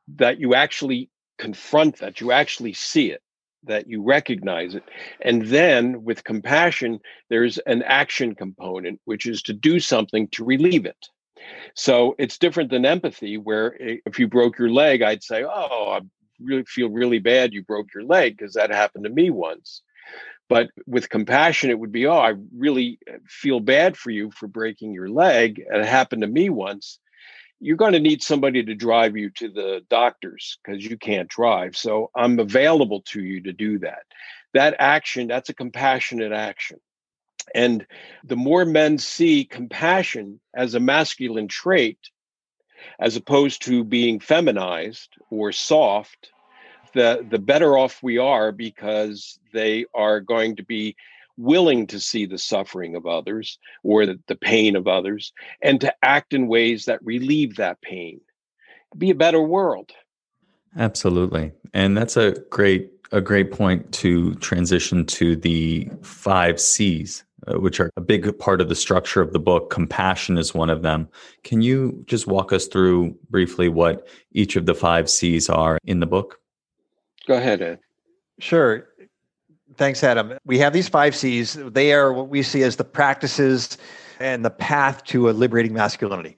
[0.08, 1.08] that you actually
[1.38, 3.22] confront that you actually see it
[3.64, 4.84] that you recognize it.
[5.20, 10.86] And then with compassion there's an action component which is to do something to relieve
[10.86, 11.08] it.
[11.74, 15.92] So it's different than empathy where eh, if you broke your leg i'd say oh
[15.92, 16.00] i
[16.40, 19.82] really feel really bad you broke your leg because that happened to me once
[20.48, 24.46] but with compassion it would be oh i really uh, feel bad for you for
[24.46, 26.98] breaking your leg and it happened to me once
[27.60, 31.76] you're going to need somebody to drive you to the doctors because you can't drive.
[31.76, 34.02] So I'm available to you to do that.
[34.54, 36.78] That action, that's a compassionate action.
[37.54, 37.86] And
[38.24, 41.98] the more men see compassion as a masculine trait,
[42.98, 46.32] as opposed to being feminized or soft,
[46.94, 50.96] the, the better off we are because they are going to be
[51.36, 55.94] willing to see the suffering of others or the, the pain of others and to
[56.02, 58.20] act in ways that relieve that pain.
[58.96, 59.92] Be a better world.
[60.76, 61.52] Absolutely.
[61.72, 67.78] And that's a great a great point to transition to the five c's Uh, which
[67.78, 71.08] are a big part of the structure of the book compassion is one of them
[71.44, 76.00] can you just walk us through briefly what each of the five c's are in
[76.00, 76.40] the book
[77.28, 77.78] go ahead ed
[78.40, 78.88] sure
[79.78, 80.36] Thanks, Adam.
[80.44, 81.54] We have these five C's.
[81.54, 83.78] They are what we see as the practices
[84.18, 86.36] and the path to a liberating masculinity.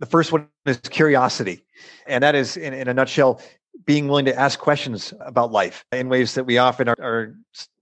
[0.00, 1.64] The first one is curiosity.
[2.06, 3.42] And that is, in, in a nutshell,
[3.84, 7.34] being willing to ask questions about life in ways that we often are, are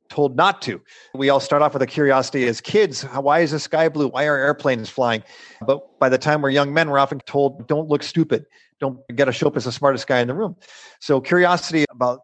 [0.09, 0.81] told not to.
[1.15, 3.03] We all start off with a curiosity as kids.
[3.03, 4.09] Why is the sky blue?
[4.09, 5.23] Why are airplanes flying?
[5.67, 8.47] But by the time we're young men, we're often told, don't look stupid.
[8.81, 10.57] Don't get a show up as the smartest guy in the room.
[11.01, 12.21] So curiosity about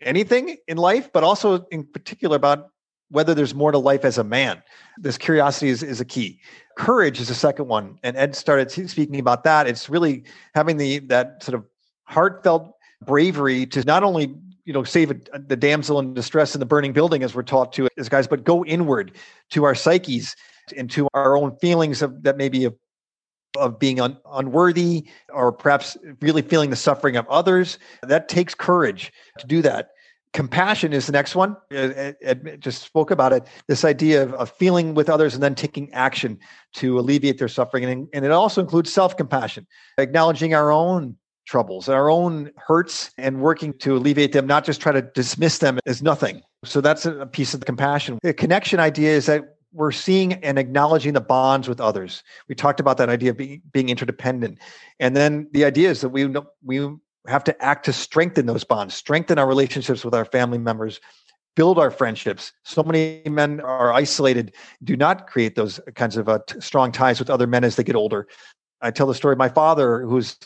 [0.00, 2.68] anything in life, but also in particular about
[3.10, 4.62] whether there's more to life as a man.
[4.98, 6.40] This curiosity is, is a key.
[6.76, 7.98] Courage is the second one.
[8.02, 9.66] And Ed started speaking about that.
[9.66, 10.24] It's really
[10.54, 11.64] having the that sort of
[12.04, 12.74] heartfelt
[13.04, 16.66] bravery to not only you know save a, uh, the damsel in distress in the
[16.66, 19.12] burning building as we're taught to as guys but go inward
[19.50, 20.34] to our psyches
[20.76, 22.74] and to our own feelings of that maybe of
[23.56, 29.12] of being un, unworthy or perhaps really feeling the suffering of others that takes courage
[29.38, 29.90] to do that.
[30.32, 31.56] Compassion is the next one.
[31.72, 35.34] Uh, uh, ed, ed just spoke about it this idea of, of, feeling with others
[35.34, 36.36] and then taking action
[36.72, 37.84] to alleviate their suffering.
[37.84, 39.66] And, and it also includes self-compassion
[39.98, 41.16] acknowledging our own
[41.46, 45.78] troubles our own hurts and working to alleviate them not just try to dismiss them
[45.86, 49.92] as nothing so that's a piece of the compassion the connection idea is that we're
[49.92, 52.22] seeing and acknowledging the bonds with others.
[52.48, 54.60] We talked about that idea of being, being interdependent,
[55.00, 56.32] and then the idea is that we
[56.62, 61.00] we have to act to strengthen those bonds, strengthen our relationships with our family members,
[61.56, 62.52] build our friendships.
[62.62, 67.18] So many men are isolated, do not create those kinds of uh, t- strong ties
[67.18, 68.28] with other men as they get older.
[68.84, 70.36] I tell the story of my father, who's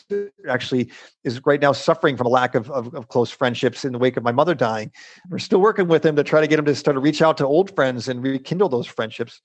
[0.47, 0.89] actually
[1.25, 4.15] is right now suffering from a lack of, of, of, close friendships in the wake
[4.15, 4.91] of my mother dying.
[5.29, 7.37] We're still working with him to try to get him to start to reach out
[7.37, 9.41] to old friends and rekindle those friendships.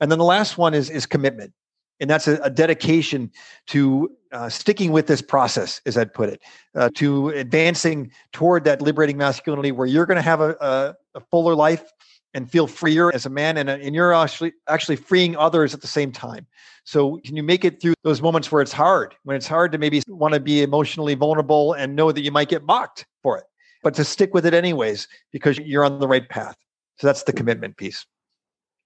[0.00, 1.52] And then the last one is is commitment,
[2.00, 3.30] and that's a, a dedication
[3.66, 6.40] to uh, sticking with this process, as I'd put it,
[6.74, 11.20] uh, to advancing toward that liberating masculinity, where you're going to have a, a, a
[11.30, 11.92] fuller life
[12.34, 15.86] and feel freer as a man and, and you're actually actually freeing others at the
[15.86, 16.46] same time
[16.88, 19.78] so can you make it through those moments where it's hard when it's hard to
[19.78, 23.44] maybe want to be emotionally vulnerable and know that you might get mocked for it
[23.82, 26.56] but to stick with it anyways because you're on the right path.
[26.96, 28.06] So that's the commitment piece.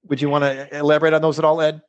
[0.09, 1.81] Would you want to elaborate on those at all ed?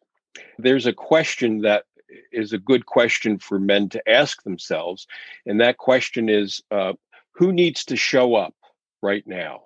[0.57, 1.86] There's a question that
[2.32, 5.07] is a good question for men to ask themselves
[5.45, 6.93] and that question is uh,
[7.32, 8.53] who needs to show up
[9.01, 9.64] right now?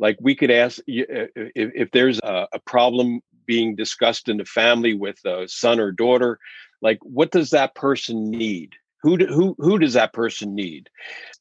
[0.00, 4.94] Like we could ask if, if there's a, a problem being discussed in the family
[4.94, 6.38] with a son or daughter
[6.84, 8.74] like what does that person need?
[9.02, 10.90] Who do, who who does that person need?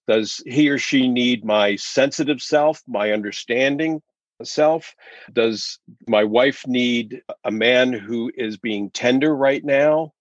[0.08, 4.02] Does he or she need my sensitive self my understanding
[4.42, 4.96] self?
[5.32, 10.14] Does my wife need a man who is being tender right now?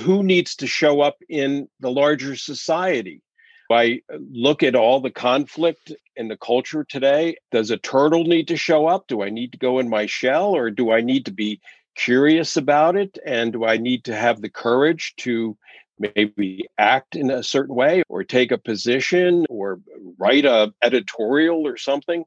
[0.00, 3.22] Who needs to show up in the larger society
[3.70, 8.56] I look at all the conflict in the culture today, does a turtle need to
[8.56, 9.06] show up?
[9.08, 11.60] Do I need to go in my shell or do I need to be
[11.94, 13.18] curious about it?
[13.24, 15.56] And do I need to have the courage to
[15.98, 19.80] maybe act in a certain way or take a position or
[20.18, 22.24] write a editorial or something?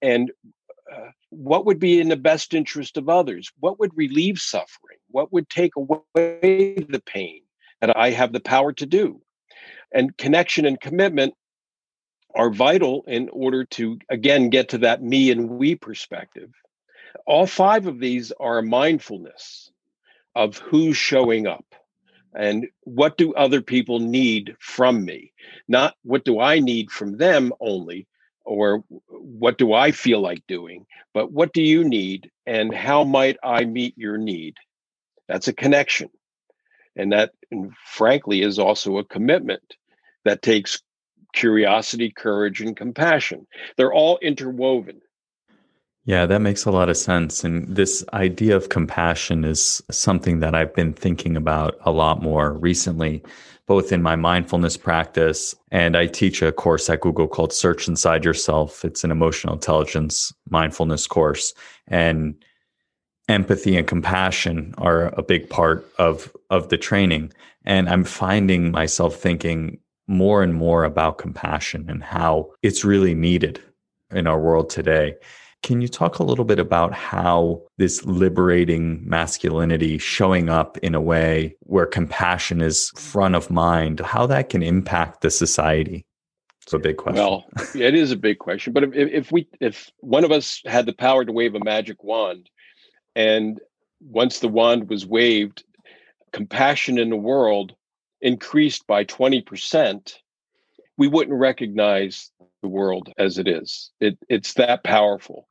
[0.00, 0.32] And
[0.92, 3.50] uh, what would be in the best interest of others?
[3.60, 4.98] What would relieve suffering?
[5.10, 7.42] What would take away the pain
[7.80, 9.22] that I have the power to do?
[9.94, 11.34] And connection and commitment
[12.34, 16.50] are vital in order to, again, get to that me and we perspective.
[17.26, 19.70] All five of these are mindfulness
[20.34, 21.64] of who's showing up
[22.34, 25.32] and what do other people need from me?
[25.68, 28.06] Not what do i need from them only
[28.44, 33.36] or what do i feel like doing but what do you need and how might
[33.42, 34.56] i meet your need?
[35.28, 36.10] That's a connection.
[36.96, 39.62] And that and frankly is also a commitment
[40.24, 40.80] that takes
[41.34, 43.46] curiosity courage and compassion
[43.76, 45.00] they're all interwoven
[46.04, 47.44] yeah, that makes a lot of sense.
[47.44, 52.54] And this idea of compassion is something that I've been thinking about a lot more
[52.54, 53.22] recently,
[53.66, 58.24] both in my mindfulness practice and I teach a course at Google called Search Inside
[58.24, 58.84] Yourself.
[58.84, 61.54] It's an emotional intelligence mindfulness course.
[61.86, 62.34] And
[63.28, 67.32] empathy and compassion are a big part of of the training.
[67.64, 69.78] And I'm finding myself thinking
[70.12, 73.60] more and more about compassion and how it's really needed
[74.12, 75.14] in our world today.
[75.62, 81.00] Can you talk a little bit about how this liberating masculinity showing up in a
[81.00, 86.04] way where compassion is front of mind, how that can impact the society?
[86.62, 87.24] It's a big question.
[87.24, 88.72] Well, it is a big question.
[88.72, 92.02] But if, if we, if one of us had the power to wave a magic
[92.04, 92.50] wand,
[93.14, 93.60] and
[94.00, 95.64] once the wand was waved,
[96.32, 97.74] compassion in the world
[98.22, 100.14] increased by 20%,
[100.96, 102.30] we wouldn't recognize
[102.62, 103.90] the world as it is.
[104.00, 105.48] It, it's that powerful.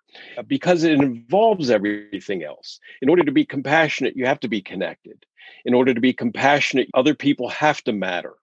[0.47, 2.79] Because it involves everything else.
[3.01, 5.25] In order to be compassionate, you have to be connected.
[5.63, 8.33] In order to be compassionate, other people have to matter.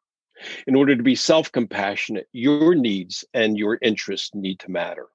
[0.66, 5.06] In order to be self compassionate, your needs and your interests need to matter.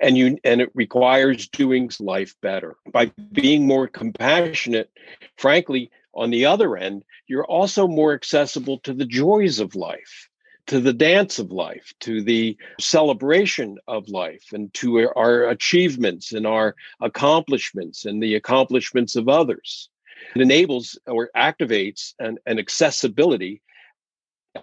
[0.00, 2.76] And you and it requires doing life better.
[2.92, 4.90] By being more compassionate,
[5.36, 10.28] frankly, on the other end, you're also more accessible to the joys of life
[10.66, 16.46] to the dance of life, to the celebration of life, and to our achievements and
[16.46, 19.88] our accomplishments and the accomplishments of others.
[20.34, 23.60] It enables or activates an, an accessibility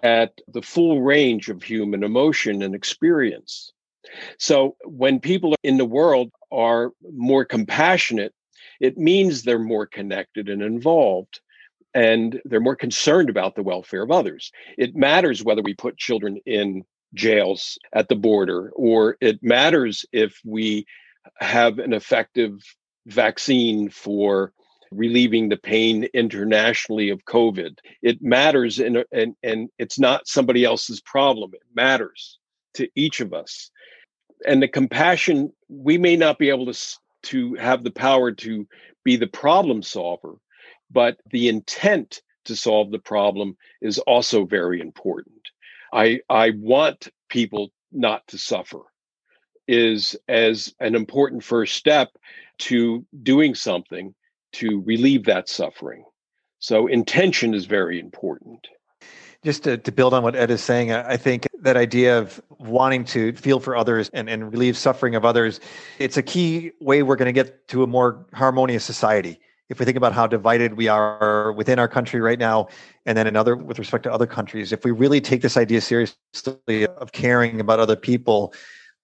[0.02, 3.72] at the full range of human emotion and experience.
[4.38, 8.32] So when people in the world are more compassionate,
[8.80, 11.40] it means they're more connected and involved
[11.94, 14.52] and they're more concerned about the welfare of others.
[14.78, 20.38] It matters whether we put children in jails at the border, or it matters if
[20.44, 20.86] we
[21.40, 22.62] have an effective
[23.06, 24.52] vaccine for
[24.92, 27.78] relieving the pain internationally of COVID.
[28.02, 31.50] It matters, and, and, and it's not somebody else's problem.
[31.54, 32.38] It matters
[32.74, 33.70] to each of us.
[34.46, 38.66] And the compassion, we may not be able to, to have the power to
[39.04, 40.34] be the problem solver,
[40.90, 45.40] but the intent to solve the problem is also very important.
[45.92, 48.80] I, I want people not to suffer
[49.66, 52.08] is as an important first step
[52.58, 54.14] to doing something
[54.52, 56.04] to relieve that suffering.
[56.58, 58.66] So intention is very important.
[59.42, 63.04] Just to, to build on what Ed is saying, I think that idea of wanting
[63.06, 65.60] to feel for others and, and relieve suffering of others,
[65.98, 69.84] it's a key way we're going to get to a more harmonious society if we
[69.84, 72.68] think about how divided we are within our country right now,
[73.06, 76.86] and then another with respect to other countries, if we really take this idea seriously
[76.86, 78.52] of caring about other people,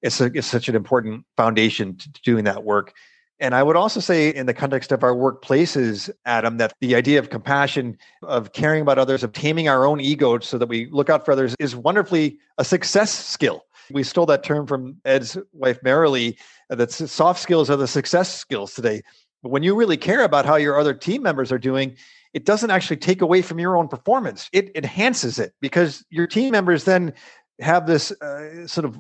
[0.03, 2.93] it's, a, it's such an important foundation to doing that work.
[3.39, 7.19] And I would also say, in the context of our workplaces, Adam, that the idea
[7.19, 11.11] of compassion, of caring about others, of taming our own ego so that we look
[11.11, 13.65] out for others is wonderfully a success skill.
[13.91, 16.37] We stole that term from Ed's wife, Marilee,
[16.71, 19.03] that soft skills are the success skills today.
[19.43, 21.95] But when you really care about how your other team members are doing,
[22.33, 24.49] it doesn't actually take away from your own performance.
[24.53, 27.13] It enhances it because your team members then
[27.61, 28.99] have this uh, sort of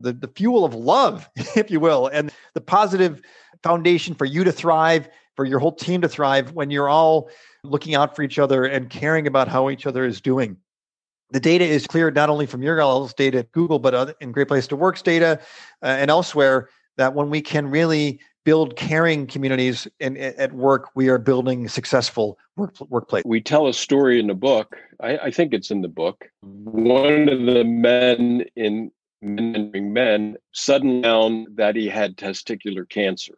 [0.00, 3.22] the, the fuel of love, if you will, and the positive
[3.64, 7.30] foundation for you to thrive, for your whole team to thrive when you're all
[7.64, 10.56] looking out for each other and caring about how each other is doing.
[11.30, 14.48] The data is clear not only from your all's data at Google, but in Great
[14.48, 15.40] Place to Work's data
[15.82, 21.08] uh, and elsewhere that when we can really build caring communities and at work we
[21.08, 23.22] are building successful work, workplace.
[23.24, 24.76] We tell a story in the book.
[25.00, 26.26] I, I, think it's in the book.
[26.42, 28.90] One of the men in
[29.24, 33.34] mentoring men suddenly found that he had testicular cancer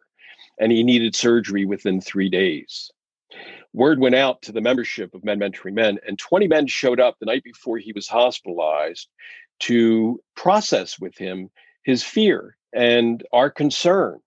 [0.59, 2.91] and he needed surgery within three days
[3.73, 7.15] word went out to the membership of men mentoring men and 20 men showed up
[7.19, 9.07] the night before he was hospitalized
[9.59, 11.49] to process with him
[11.83, 14.19] his fear and our concern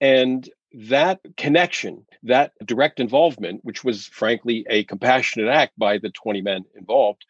[0.00, 6.42] and that connection, that direct involvement, which was frankly a compassionate act by the 20
[6.42, 7.24] men involved,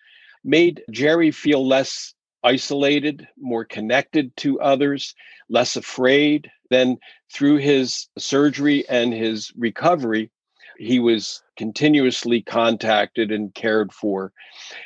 [0.45, 5.15] made Jerry feel less isolated, more connected to others,
[5.49, 6.51] less afraid.
[6.71, 6.99] Then,
[7.33, 10.31] through his surgery and his recovery,
[10.79, 14.33] he was continuously contacted and cared for.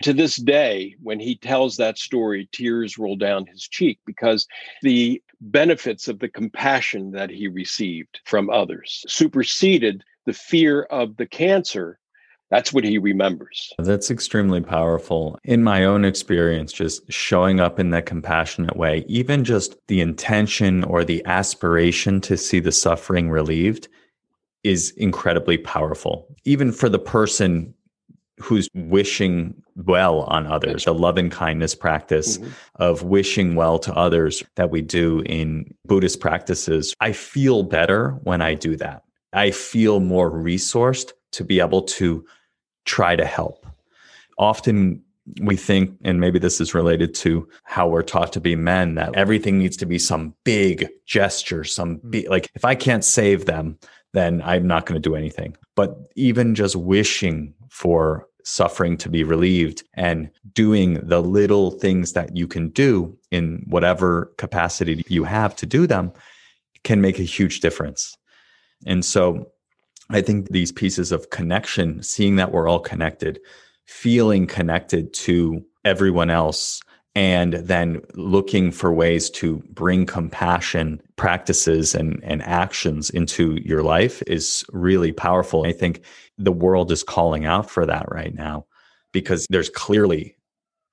[0.05, 4.47] To this day, when he tells that story, tears roll down his cheek because
[4.83, 11.27] the benefits of the compassion that he received from others superseded the fear of the
[11.27, 11.99] cancer
[12.53, 13.73] that's what he remembers.
[13.79, 15.39] That's extremely powerful.
[15.43, 20.85] In my own experience, just showing up in that compassionate way, even just the intention
[20.85, 23.89] or the aspiration to see the suffering relieved
[24.65, 26.29] is incredibly powerful.
[26.45, 27.73] Even for the person
[28.39, 32.51] who's wishing well on others, the love and kindness practice mm-hmm.
[32.77, 36.95] of wishing well to others that we do in Buddhist practices.
[37.01, 39.05] I feel better when I do that.
[39.33, 42.27] I feel more resourced to be able to
[42.85, 43.67] try to help.
[44.39, 45.03] Often
[45.41, 49.15] we think, and maybe this is related to how we're taught to be men, that
[49.15, 52.11] everything needs to be some big gesture, some hmm.
[52.11, 53.79] big, like if I can't save them,
[54.13, 55.57] then I'm not going to do anything.
[55.75, 62.37] But even just wishing for suffering to be relieved and doing the little things that
[62.37, 66.13] you can do in whatever capacity you have to do them
[66.85, 68.17] can make a huge difference.
[68.87, 69.52] And so
[70.11, 73.41] I think these pieces of connection, seeing that we're all connected,
[73.87, 76.81] feeling connected to everyone else,
[77.15, 84.23] and then looking for ways to bring compassion practices and, and actions into your life
[84.27, 85.67] is really powerful.
[85.67, 86.03] I think
[86.39, 88.65] the world is calling out for that right now
[89.13, 90.37] because there's clearly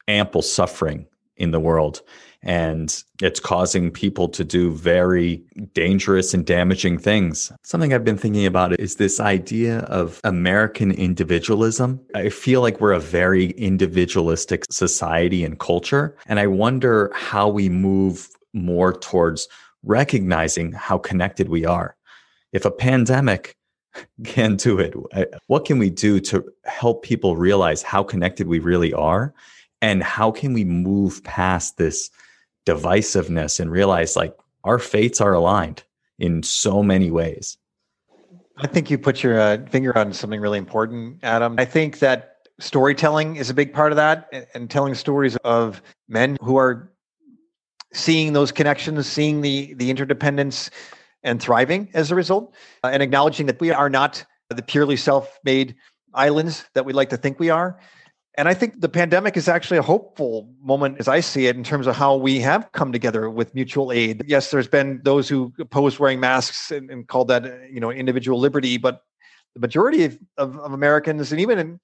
[0.07, 1.05] ample suffering
[1.39, 2.01] in the world
[2.41, 7.51] and it's causing people to do very dangerous and damaging things.
[7.63, 11.99] Something I've been thinking about is this idea of American individualism.
[12.15, 17.67] I feel like we're a very individualistic society and culture, and I wonder how we
[17.67, 19.47] move more towards
[19.83, 21.95] recognizing how connected we are.
[22.53, 23.55] If a pandemic
[24.23, 24.93] can do it,
[25.47, 29.33] what can we do to help people realize how connected we really are?
[29.81, 32.09] And how can we move past this
[32.65, 35.83] divisiveness and realize like our fates are aligned
[36.19, 37.57] in so many ways.
[38.57, 41.55] I think you put your uh, finger on something really important, Adam.
[41.57, 46.37] I think that storytelling is a big part of that and, telling stories of men
[46.41, 46.91] who are
[47.93, 50.69] seeing those connections, seeing the the interdependence
[51.23, 52.53] and thriving as a result
[52.83, 55.75] uh, and acknowledging that we are not the purely self-made
[56.13, 57.79] islands that we like to think we are
[58.37, 61.63] and I think the pandemic is actually a hopeful moment as I see it in
[61.63, 64.23] terms of how we have come together with mutual aid.
[64.27, 68.39] Yes, there's been those who oppose wearing masks and, and called that, you know, individual
[68.39, 69.01] liberty, but
[69.55, 71.79] the majority of, of, of Americans and even in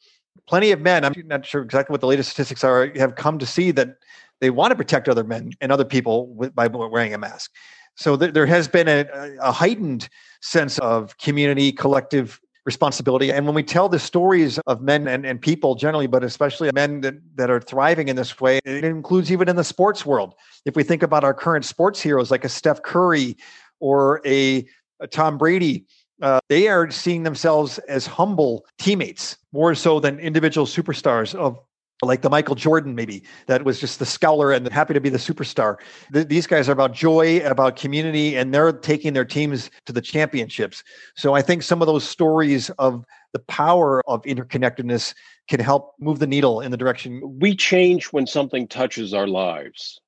[0.48, 3.46] plenty of men, I'm not sure exactly what the latest statistics are, have come to
[3.46, 3.96] see that
[4.40, 7.52] they want to protect other men and other people with, by wearing a mask.
[7.96, 9.06] So th- there has been a,
[9.42, 10.10] a heightened
[10.42, 13.32] sense of community, collective responsibility.
[13.32, 17.02] And when we tell the stories of men and, and people generally, but especially men
[17.02, 20.34] that, that are thriving in this way, it includes even in the sports world.
[20.66, 23.38] If we think about our current sports heroes like a Steph Curry
[23.80, 24.66] or a,
[25.00, 25.86] a Tom Brady,
[26.22, 31.60] uh, they are seeing themselves as humble teammates more so than individual superstars of
[32.02, 35.18] like the Michael Jordan, maybe that was just the scholar and happy to be the
[35.18, 35.78] superstar.
[36.14, 39.94] Th- these guys are about joy, and about community, and they're taking their teams to
[39.94, 40.84] the championships.
[41.16, 45.14] So I think some of those stories of the power of interconnectedness
[45.48, 47.22] can help move the needle in the direction.
[47.40, 50.00] We change when something touches our lives.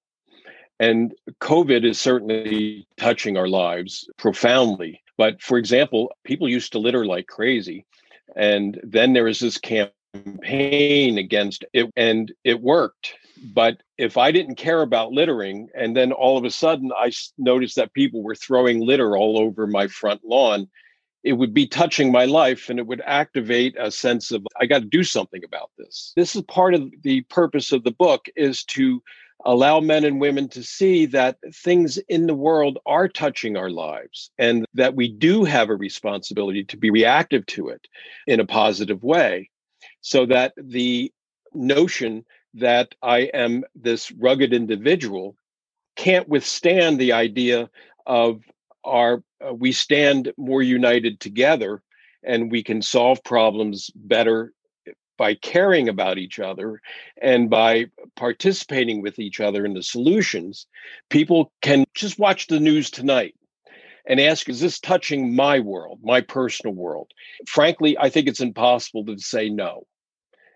[0.80, 5.02] And COVID is certainly touching our lives profoundly.
[5.18, 7.86] But for example, people used to litter like crazy.
[8.36, 13.16] And then there was this camp campaign against it and it worked.
[13.54, 17.76] But if i didn't care about littering and then all of a sudden i noticed
[17.76, 20.68] that people were throwing litter all over my front lawn
[21.24, 24.80] it would be touching my life and it would activate a sense of i got
[24.80, 26.14] to do something about this.
[26.16, 29.02] This is part of the purpose of the book is to
[29.46, 34.32] allow men and women to see that things in the world are touching our lives
[34.40, 37.88] and that we do have a responsibility to be reactive to it
[38.26, 39.50] in a positive way
[40.08, 41.12] so that the
[41.54, 45.36] notion that I am this rugged individual
[45.98, 47.70] can't withstand the idea
[48.06, 48.42] of
[48.86, 51.84] our uh, we stand more united together
[52.24, 54.54] and we can solve problems better
[55.18, 56.80] by caring about each other
[57.22, 60.68] and by participating with each other in the solutions
[61.10, 63.36] people can just watch the news tonight
[64.08, 67.12] and ask is this touching my world my personal world?
[67.46, 69.86] Frankly i think it's impossible to say no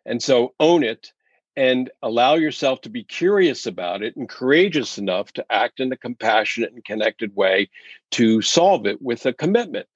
[0.06, 1.12] and so own it
[1.56, 5.98] and allow yourself to be curious about it and courageous enough to act in a
[5.98, 7.70] compassionate and connected way
[8.12, 9.88] to solve it with a commitment.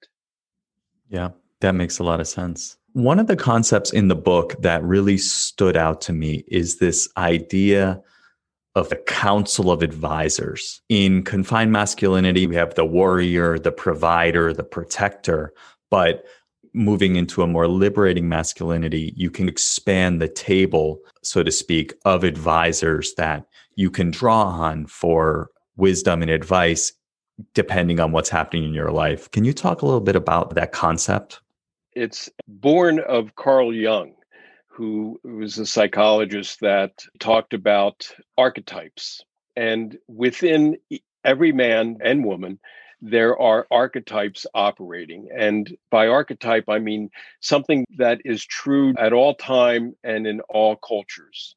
[1.08, 1.30] Yeah,
[1.60, 2.76] that makes a lot of sense.
[2.92, 7.08] One of the concepts in the book that really stood out to me is this
[7.16, 8.02] idea
[8.74, 10.82] of the council of advisors.
[10.90, 15.52] In confined masculinity, we have the warrior, the provider, the protector.
[15.90, 16.24] But
[16.76, 22.22] moving into a more liberating masculinity, you can expand the table, so to speak, of
[22.22, 26.92] advisors that you can draw on for wisdom and advice
[27.54, 29.30] depending on what's happening in your life.
[29.30, 31.40] Can you talk a little bit about that concept?
[31.92, 34.14] It's born of Carl Jung,
[34.68, 39.22] who was a psychologist that talked about archetypes.
[39.54, 40.76] And within
[41.24, 42.58] every man and woman,
[43.10, 45.28] there are archetypes operating.
[45.34, 50.76] And by archetype, I mean something that is true at all time and in all
[50.76, 51.54] cultures.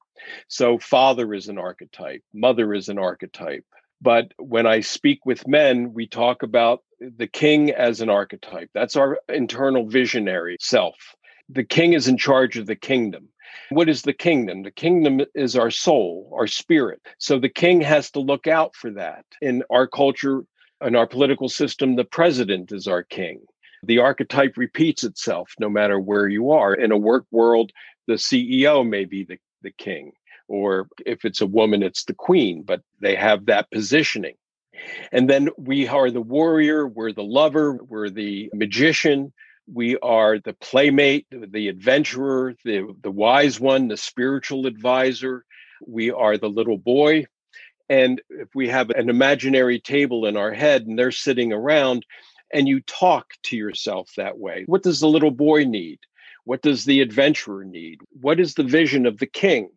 [0.47, 3.65] So, father is an archetype, mother is an archetype.
[4.01, 8.69] But when I speak with men, we talk about the king as an archetype.
[8.73, 10.95] That's our internal visionary self.
[11.49, 13.29] The king is in charge of the kingdom.
[13.71, 14.63] What is the kingdom?
[14.63, 17.01] The kingdom is our soul, our spirit.
[17.17, 19.25] So the king has to look out for that.
[19.41, 20.43] In our culture,
[20.81, 23.41] in our political system, the president is our king.
[23.83, 26.73] The archetype repeats itself no matter where you are.
[26.73, 27.71] In a work world,
[28.07, 30.11] the CEO may be the, the king,
[30.47, 34.35] or if it's a woman, it's the queen, but they have that positioning.
[35.11, 39.33] And then we are the warrior, we're the lover, we're the magician,
[39.71, 45.45] we are the playmate, the adventurer, the, the wise one, the spiritual advisor.
[45.85, 47.25] We are the little boy,
[47.89, 52.05] and if we have an imaginary table in our head and they're sitting around
[52.53, 55.99] and you talk to yourself that way, what does the little boy need?
[56.45, 57.99] What does the adventurer need?
[58.21, 59.69] What is the vision of the king?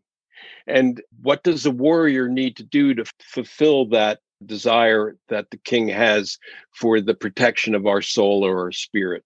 [0.67, 5.89] And what does the warrior need to do to fulfill that desire that the king
[5.89, 6.39] has
[6.75, 9.25] for the protection of our soul or our spirit?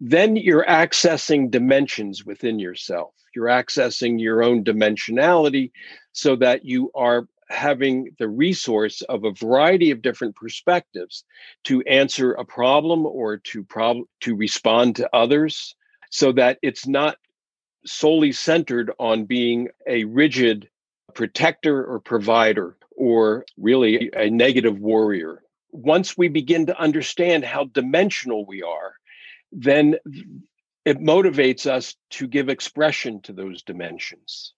[0.00, 3.14] Then you're accessing dimensions within yourself.
[3.34, 5.72] You're accessing your own dimensionality
[6.12, 11.24] so that you are having the resource of a variety of different perspectives
[11.64, 13.66] to answer a problem or to
[14.20, 15.74] to respond to others
[16.10, 17.16] so that it's not
[17.84, 20.68] solely centered on being a rigid
[21.14, 25.42] protector or provider or really a negative warrior.
[25.70, 28.94] Once we begin to understand how dimensional we are
[29.52, 29.96] then
[30.84, 34.52] it motivates us to give expression to those dimensions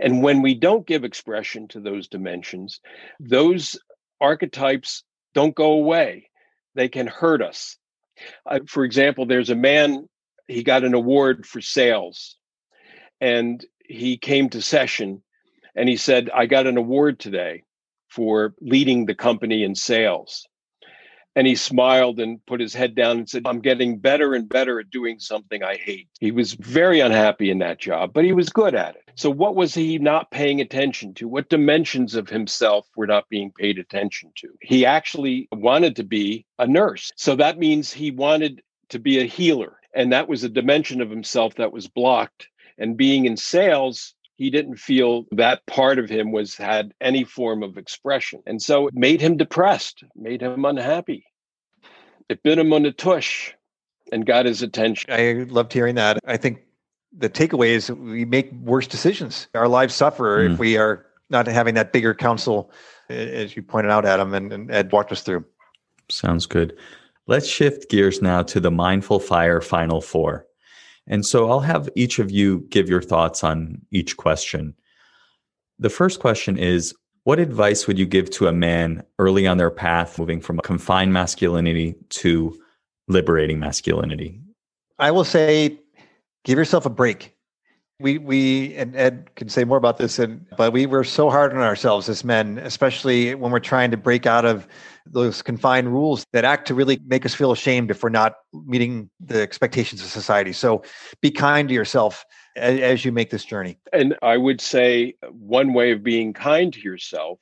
[0.00, 2.80] and when we don't give expression to those dimensions,
[3.20, 3.78] those
[4.20, 5.04] archetypes
[5.34, 6.30] don't go away.
[6.74, 7.76] They can hurt us.
[8.46, 10.08] Uh, for example, there's a man,
[10.46, 12.36] he got an award for sales,
[13.20, 15.22] and he came to session
[15.74, 17.64] and he said, I got an award today
[18.08, 20.46] for leading the company in sales.
[21.36, 24.78] And he smiled and put his head down and said, I'm getting better and better
[24.78, 26.08] at doing something I hate.
[26.20, 29.02] He was very unhappy in that job, but he was good at it.
[29.16, 31.28] So, what was he not paying attention to?
[31.28, 34.48] What dimensions of himself were not being paid attention to?
[34.60, 37.12] He actually wanted to be a nurse.
[37.16, 39.78] So, that means he wanted to be a healer.
[39.94, 42.48] And that was a dimension of himself that was blocked.
[42.76, 47.62] And being in sales, he didn't feel that part of him was had any form
[47.62, 48.42] of expression.
[48.46, 51.24] And so it made him depressed made him unhappy.
[52.28, 53.52] It bit him on the tush
[54.12, 55.12] and got his attention.
[55.12, 56.18] I loved hearing that.
[56.26, 56.62] I think
[57.16, 59.46] the takeaway is we make worse decisions.
[59.54, 60.52] Our lives suffer mm.
[60.52, 62.70] if we are not having that bigger council
[63.08, 65.44] as you pointed out adam and, and ed walked us through.
[66.10, 66.76] Sounds good.
[67.26, 70.46] Let's shift gears now to the mindful fire final four
[71.06, 74.74] and so I'll have each of you give your thoughts on each question.
[75.78, 76.94] The first question is
[77.24, 81.12] What advice would you give to a man early on their path, moving from confined
[81.12, 82.58] masculinity to
[83.08, 84.40] liberating masculinity?
[84.98, 85.78] I will say,
[86.44, 87.34] give yourself a break.
[88.00, 91.52] We we and Ed can say more about this, and but we were so hard
[91.52, 94.66] on ourselves as men, especially when we're trying to break out of
[95.06, 99.10] those confined rules that act to really make us feel ashamed if we're not meeting
[99.20, 100.52] the expectations of society.
[100.52, 100.82] So
[101.20, 102.24] be kind to yourself
[102.56, 103.78] as, as you make this journey.
[103.92, 107.38] And I would say one way of being kind to yourself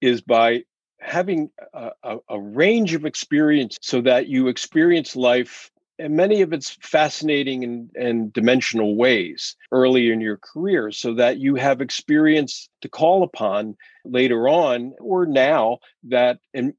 [0.00, 0.64] is by
[1.00, 5.70] having a, a, a range of experience so that you experience life
[6.00, 11.38] and many of its fascinating and, and dimensional ways early in your career so that
[11.38, 16.74] you have experience to call upon later on or now that in,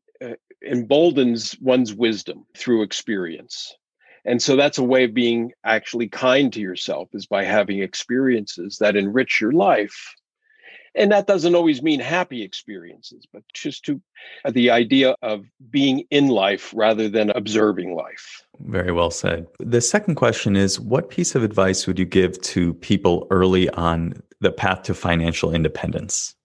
[0.61, 3.75] emboldens one's wisdom through experience
[4.25, 8.77] And so that's a way of being actually kind to yourself is by having experiences
[8.79, 10.15] that enrich your life.
[10.95, 14.01] And that doesn't always mean happy experiences, but just to
[14.43, 18.43] uh, the idea of being in life rather than observing life.
[18.59, 19.47] Very well said.
[19.59, 24.13] The second question is What piece of advice would you give to people early on
[24.41, 26.35] the path to financial independence?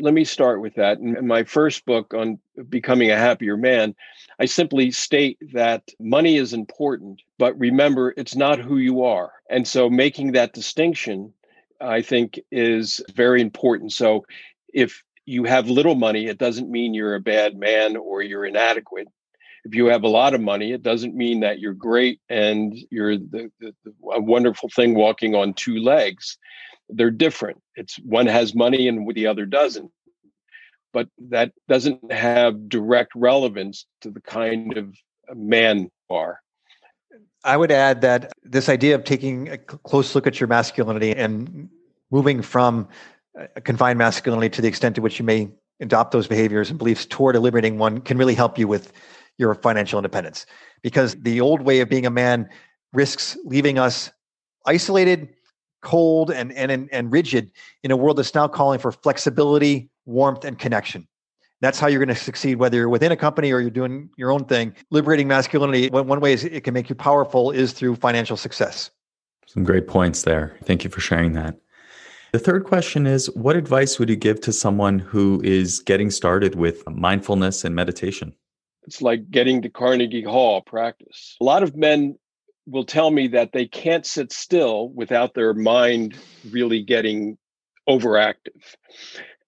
[0.00, 0.98] Let me start with that.
[0.98, 2.38] In my first book on
[2.68, 3.94] becoming a happier man,
[4.38, 9.32] I simply state that money is important, but remember, it's not who you are.
[9.50, 11.32] And so making that distinction,
[11.80, 13.92] I think, is very important.
[13.92, 14.24] So
[14.72, 19.08] if you have little money, it doesn't mean you're a bad man or you're inadequate.
[19.64, 23.16] If you have a lot of money, it doesn't mean that you're great and you're
[23.16, 26.36] the, the, the a wonderful thing walking on two legs
[26.88, 27.60] they're different.
[27.76, 29.90] It's one has money and the other doesn't.
[30.92, 34.94] But that doesn't have direct relevance to the kind of
[35.28, 36.40] uh, man you are.
[37.44, 41.68] I would add that this idea of taking a close look at your masculinity and
[42.10, 42.88] moving from
[43.56, 45.48] a confined masculinity to the extent to which you may
[45.80, 48.92] adopt those behaviors and beliefs toward a liberating one can really help you with
[49.38, 50.46] your financial independence.
[50.82, 52.48] Because the old way of being a man
[52.92, 54.10] risks leaving us
[54.66, 55.30] isolated
[55.82, 57.52] cold and, and, and rigid
[57.82, 61.06] in a world that's now calling for flexibility, warmth, and connection.
[61.60, 64.32] That's how you're going to succeed, whether you're within a company or you're doing your
[64.32, 64.74] own thing.
[64.90, 68.90] Liberating masculinity, one, one way it can make you powerful is through financial success.
[69.46, 70.56] Some great points there.
[70.64, 71.56] Thank you for sharing that.
[72.32, 76.54] The third question is What advice would you give to someone who is getting started
[76.54, 78.34] with mindfulness and meditation?
[78.84, 81.36] It's like getting to Carnegie Hall practice.
[81.40, 82.18] A lot of men
[82.66, 86.16] will tell me that they can't sit still without their mind
[86.50, 87.38] really getting
[87.88, 88.76] overactive.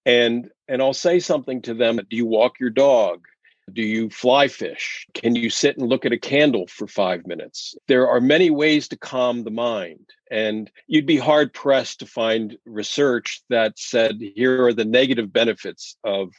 [0.07, 3.21] And and i'll say something to them do you walk your dog?
[3.73, 5.07] Do you fly fish?
[5.15, 7.75] Can you sit and look at a candle for 5 minutes?
[7.89, 12.59] There are many ways to calm the mind and you'd be hard pressed to find
[12.67, 16.31] research that said here are the negative benefits of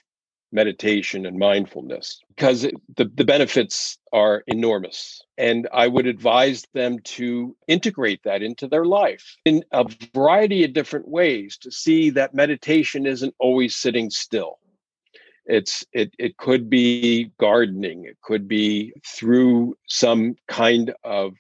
[0.56, 2.64] meditation and mindfulness because
[2.96, 5.22] the, the benefits are enormous.
[5.38, 9.86] And I would advise them to integrate that into their life in a
[10.16, 14.58] variety of different ways to see that meditation isn't always sitting still.
[15.46, 21.36] It's it it could be gardening, it could be through some kind of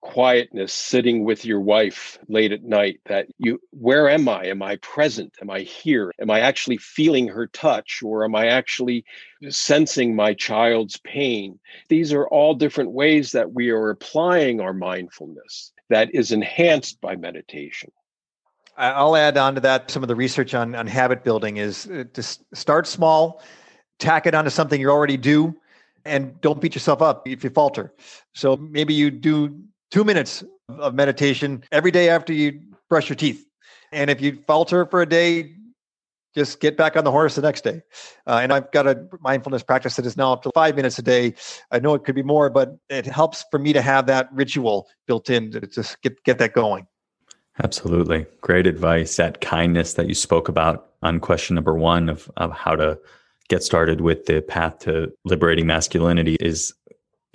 [0.00, 4.46] quietness sitting with your wife late at night that you where am i?
[4.46, 5.34] Am i present?
[5.40, 6.12] Am i here?
[6.20, 9.04] Am i actually feeling her touch or am i actually
[9.48, 11.58] sensing my child's pain?
[11.88, 17.16] These are all different ways that we are applying our mindfulness that is enhanced by
[17.16, 17.90] meditation.
[18.76, 22.04] I'll add on to that some of the research on, on habit building is uh,
[22.12, 23.42] to start small
[23.98, 25.54] tack it onto something you already do
[26.04, 27.92] and don't beat yourself up if you falter.
[28.32, 33.44] So maybe you do two minutes of meditation every day after you brush your teeth.
[33.92, 35.54] And if you falter for a day,
[36.34, 37.82] just get back on the horse the next day.
[38.26, 41.02] Uh, and I've got a mindfulness practice that is now up to five minutes a
[41.02, 41.34] day.
[41.70, 44.88] I know it could be more, but it helps for me to have that ritual
[45.06, 46.86] built in to just get, get that going.
[47.64, 48.26] Absolutely.
[48.40, 49.16] Great advice.
[49.16, 52.98] That kindness that you spoke about on question number one of, of how to
[53.48, 56.74] get started with the path to liberating masculinity is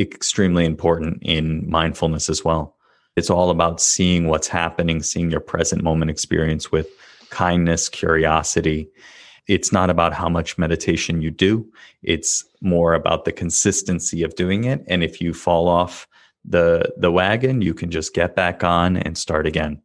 [0.03, 2.75] extremely important in mindfulness as well.
[3.15, 6.89] It's all about seeing what's happening, seeing your present moment experience with
[7.29, 8.89] kindness, curiosity.
[9.47, 11.67] It's not about how much meditation you do,
[12.01, 14.83] it's more about the consistency of doing it.
[14.87, 16.07] And if you fall off
[16.45, 19.81] the the wagon, you can just get back on and start again.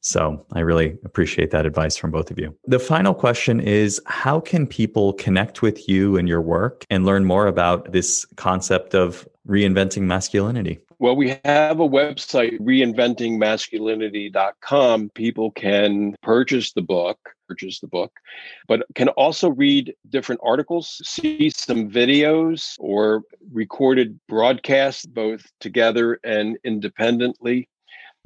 [0.00, 2.56] So I really appreciate that advice from both of you.
[2.66, 7.24] The final question is How can people connect with you and your work and learn
[7.24, 10.80] more about this concept of reinventing masculinity?
[10.98, 15.10] Well, we have a website, reinventingmasculinity.com.
[15.14, 17.18] People can purchase the book,
[17.48, 18.12] purchase the book,
[18.68, 26.58] but can also read different articles, see some videos or recorded broadcasts, both together and
[26.64, 27.70] independently.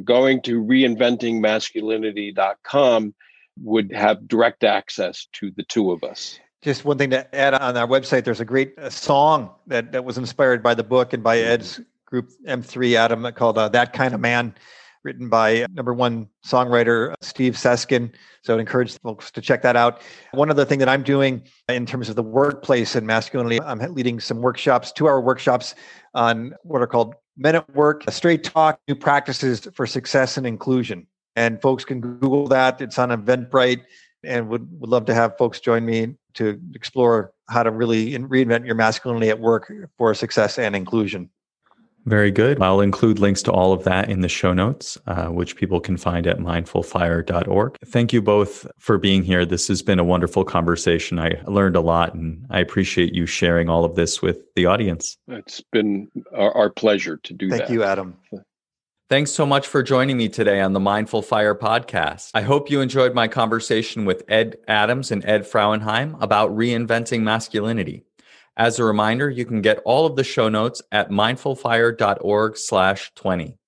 [0.03, 3.15] Going to reinventingmasculinity.com
[3.63, 6.41] would have direct access to the two of us.
[6.65, 10.03] Just one thing to add on our website, there's a great uh, song that, that
[10.03, 14.15] was inspired by the book and by Ed's group M3 Adam called uh, That Kind
[14.15, 14.55] of Man,
[15.03, 18.11] written by uh, number one songwriter uh, Steve Seskin.
[18.45, 20.01] So I'd encourage folks to check that out.
[20.33, 24.19] One other thing that I'm doing in terms of the workplace and masculinity, I'm leading
[24.19, 25.75] some workshops, two hour workshops
[26.15, 31.09] on what are called Men at Work, Straight Talk, New Practices for Success and Inclusion.
[31.37, 32.81] And folks can Google that.
[32.81, 33.83] It's on Eventbrite
[34.27, 38.67] and would, would love to have folks join me to explore how to really reinvent
[38.67, 41.31] your masculinity at work for success and inclusion.
[42.07, 42.61] Very good.
[42.61, 45.97] I'll include links to all of that in the show notes, uh, which people can
[45.97, 47.79] find at mindfulfire.org.
[47.87, 49.47] Thank you both for being here.
[49.47, 51.19] This has been a wonderful conversation.
[51.19, 55.17] I learned a lot and I appreciate you sharing all of this with the audience.
[55.29, 57.69] It's been our, our pleasure to do Thank that.
[57.69, 58.17] Thank you, Adam.
[59.11, 62.31] Thanks so much for joining me today on the Mindful Fire podcast.
[62.33, 68.03] I hope you enjoyed my conversation with Ed Adams and Ed Frauenheim about reinventing masculinity.
[68.57, 73.59] As a reminder, you can get all of the show notes at mindfulfire.org slash 20.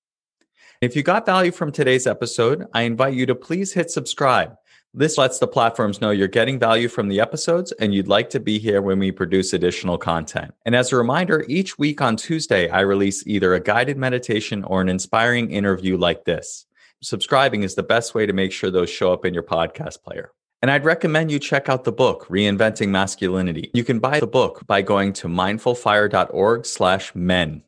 [0.81, 4.55] If you got value from today's episode, I invite you to please hit subscribe.
[4.97, 8.39] This lets the platforms know you're getting value from the episodes and you'd like to
[8.39, 10.55] be here when we produce additional content.
[10.65, 14.81] And as a reminder, each week on Tuesday, I release either a guided meditation or
[14.81, 16.65] an inspiring interview like this.
[17.03, 20.31] Subscribing is the best way to make sure those show up in your podcast player.
[20.63, 23.69] And I'd recommend you check out the book, Reinventing Masculinity.
[23.75, 27.61] You can buy the book by going to mindfulfire.org slash men.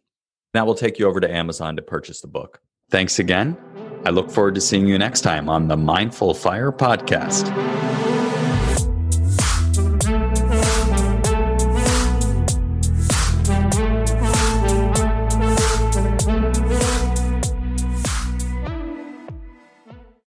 [0.53, 2.59] That will take you over to Amazon to purchase the book.
[2.89, 3.55] Thanks again.
[4.05, 7.49] I look forward to seeing you next time on the Mindful Fire podcast.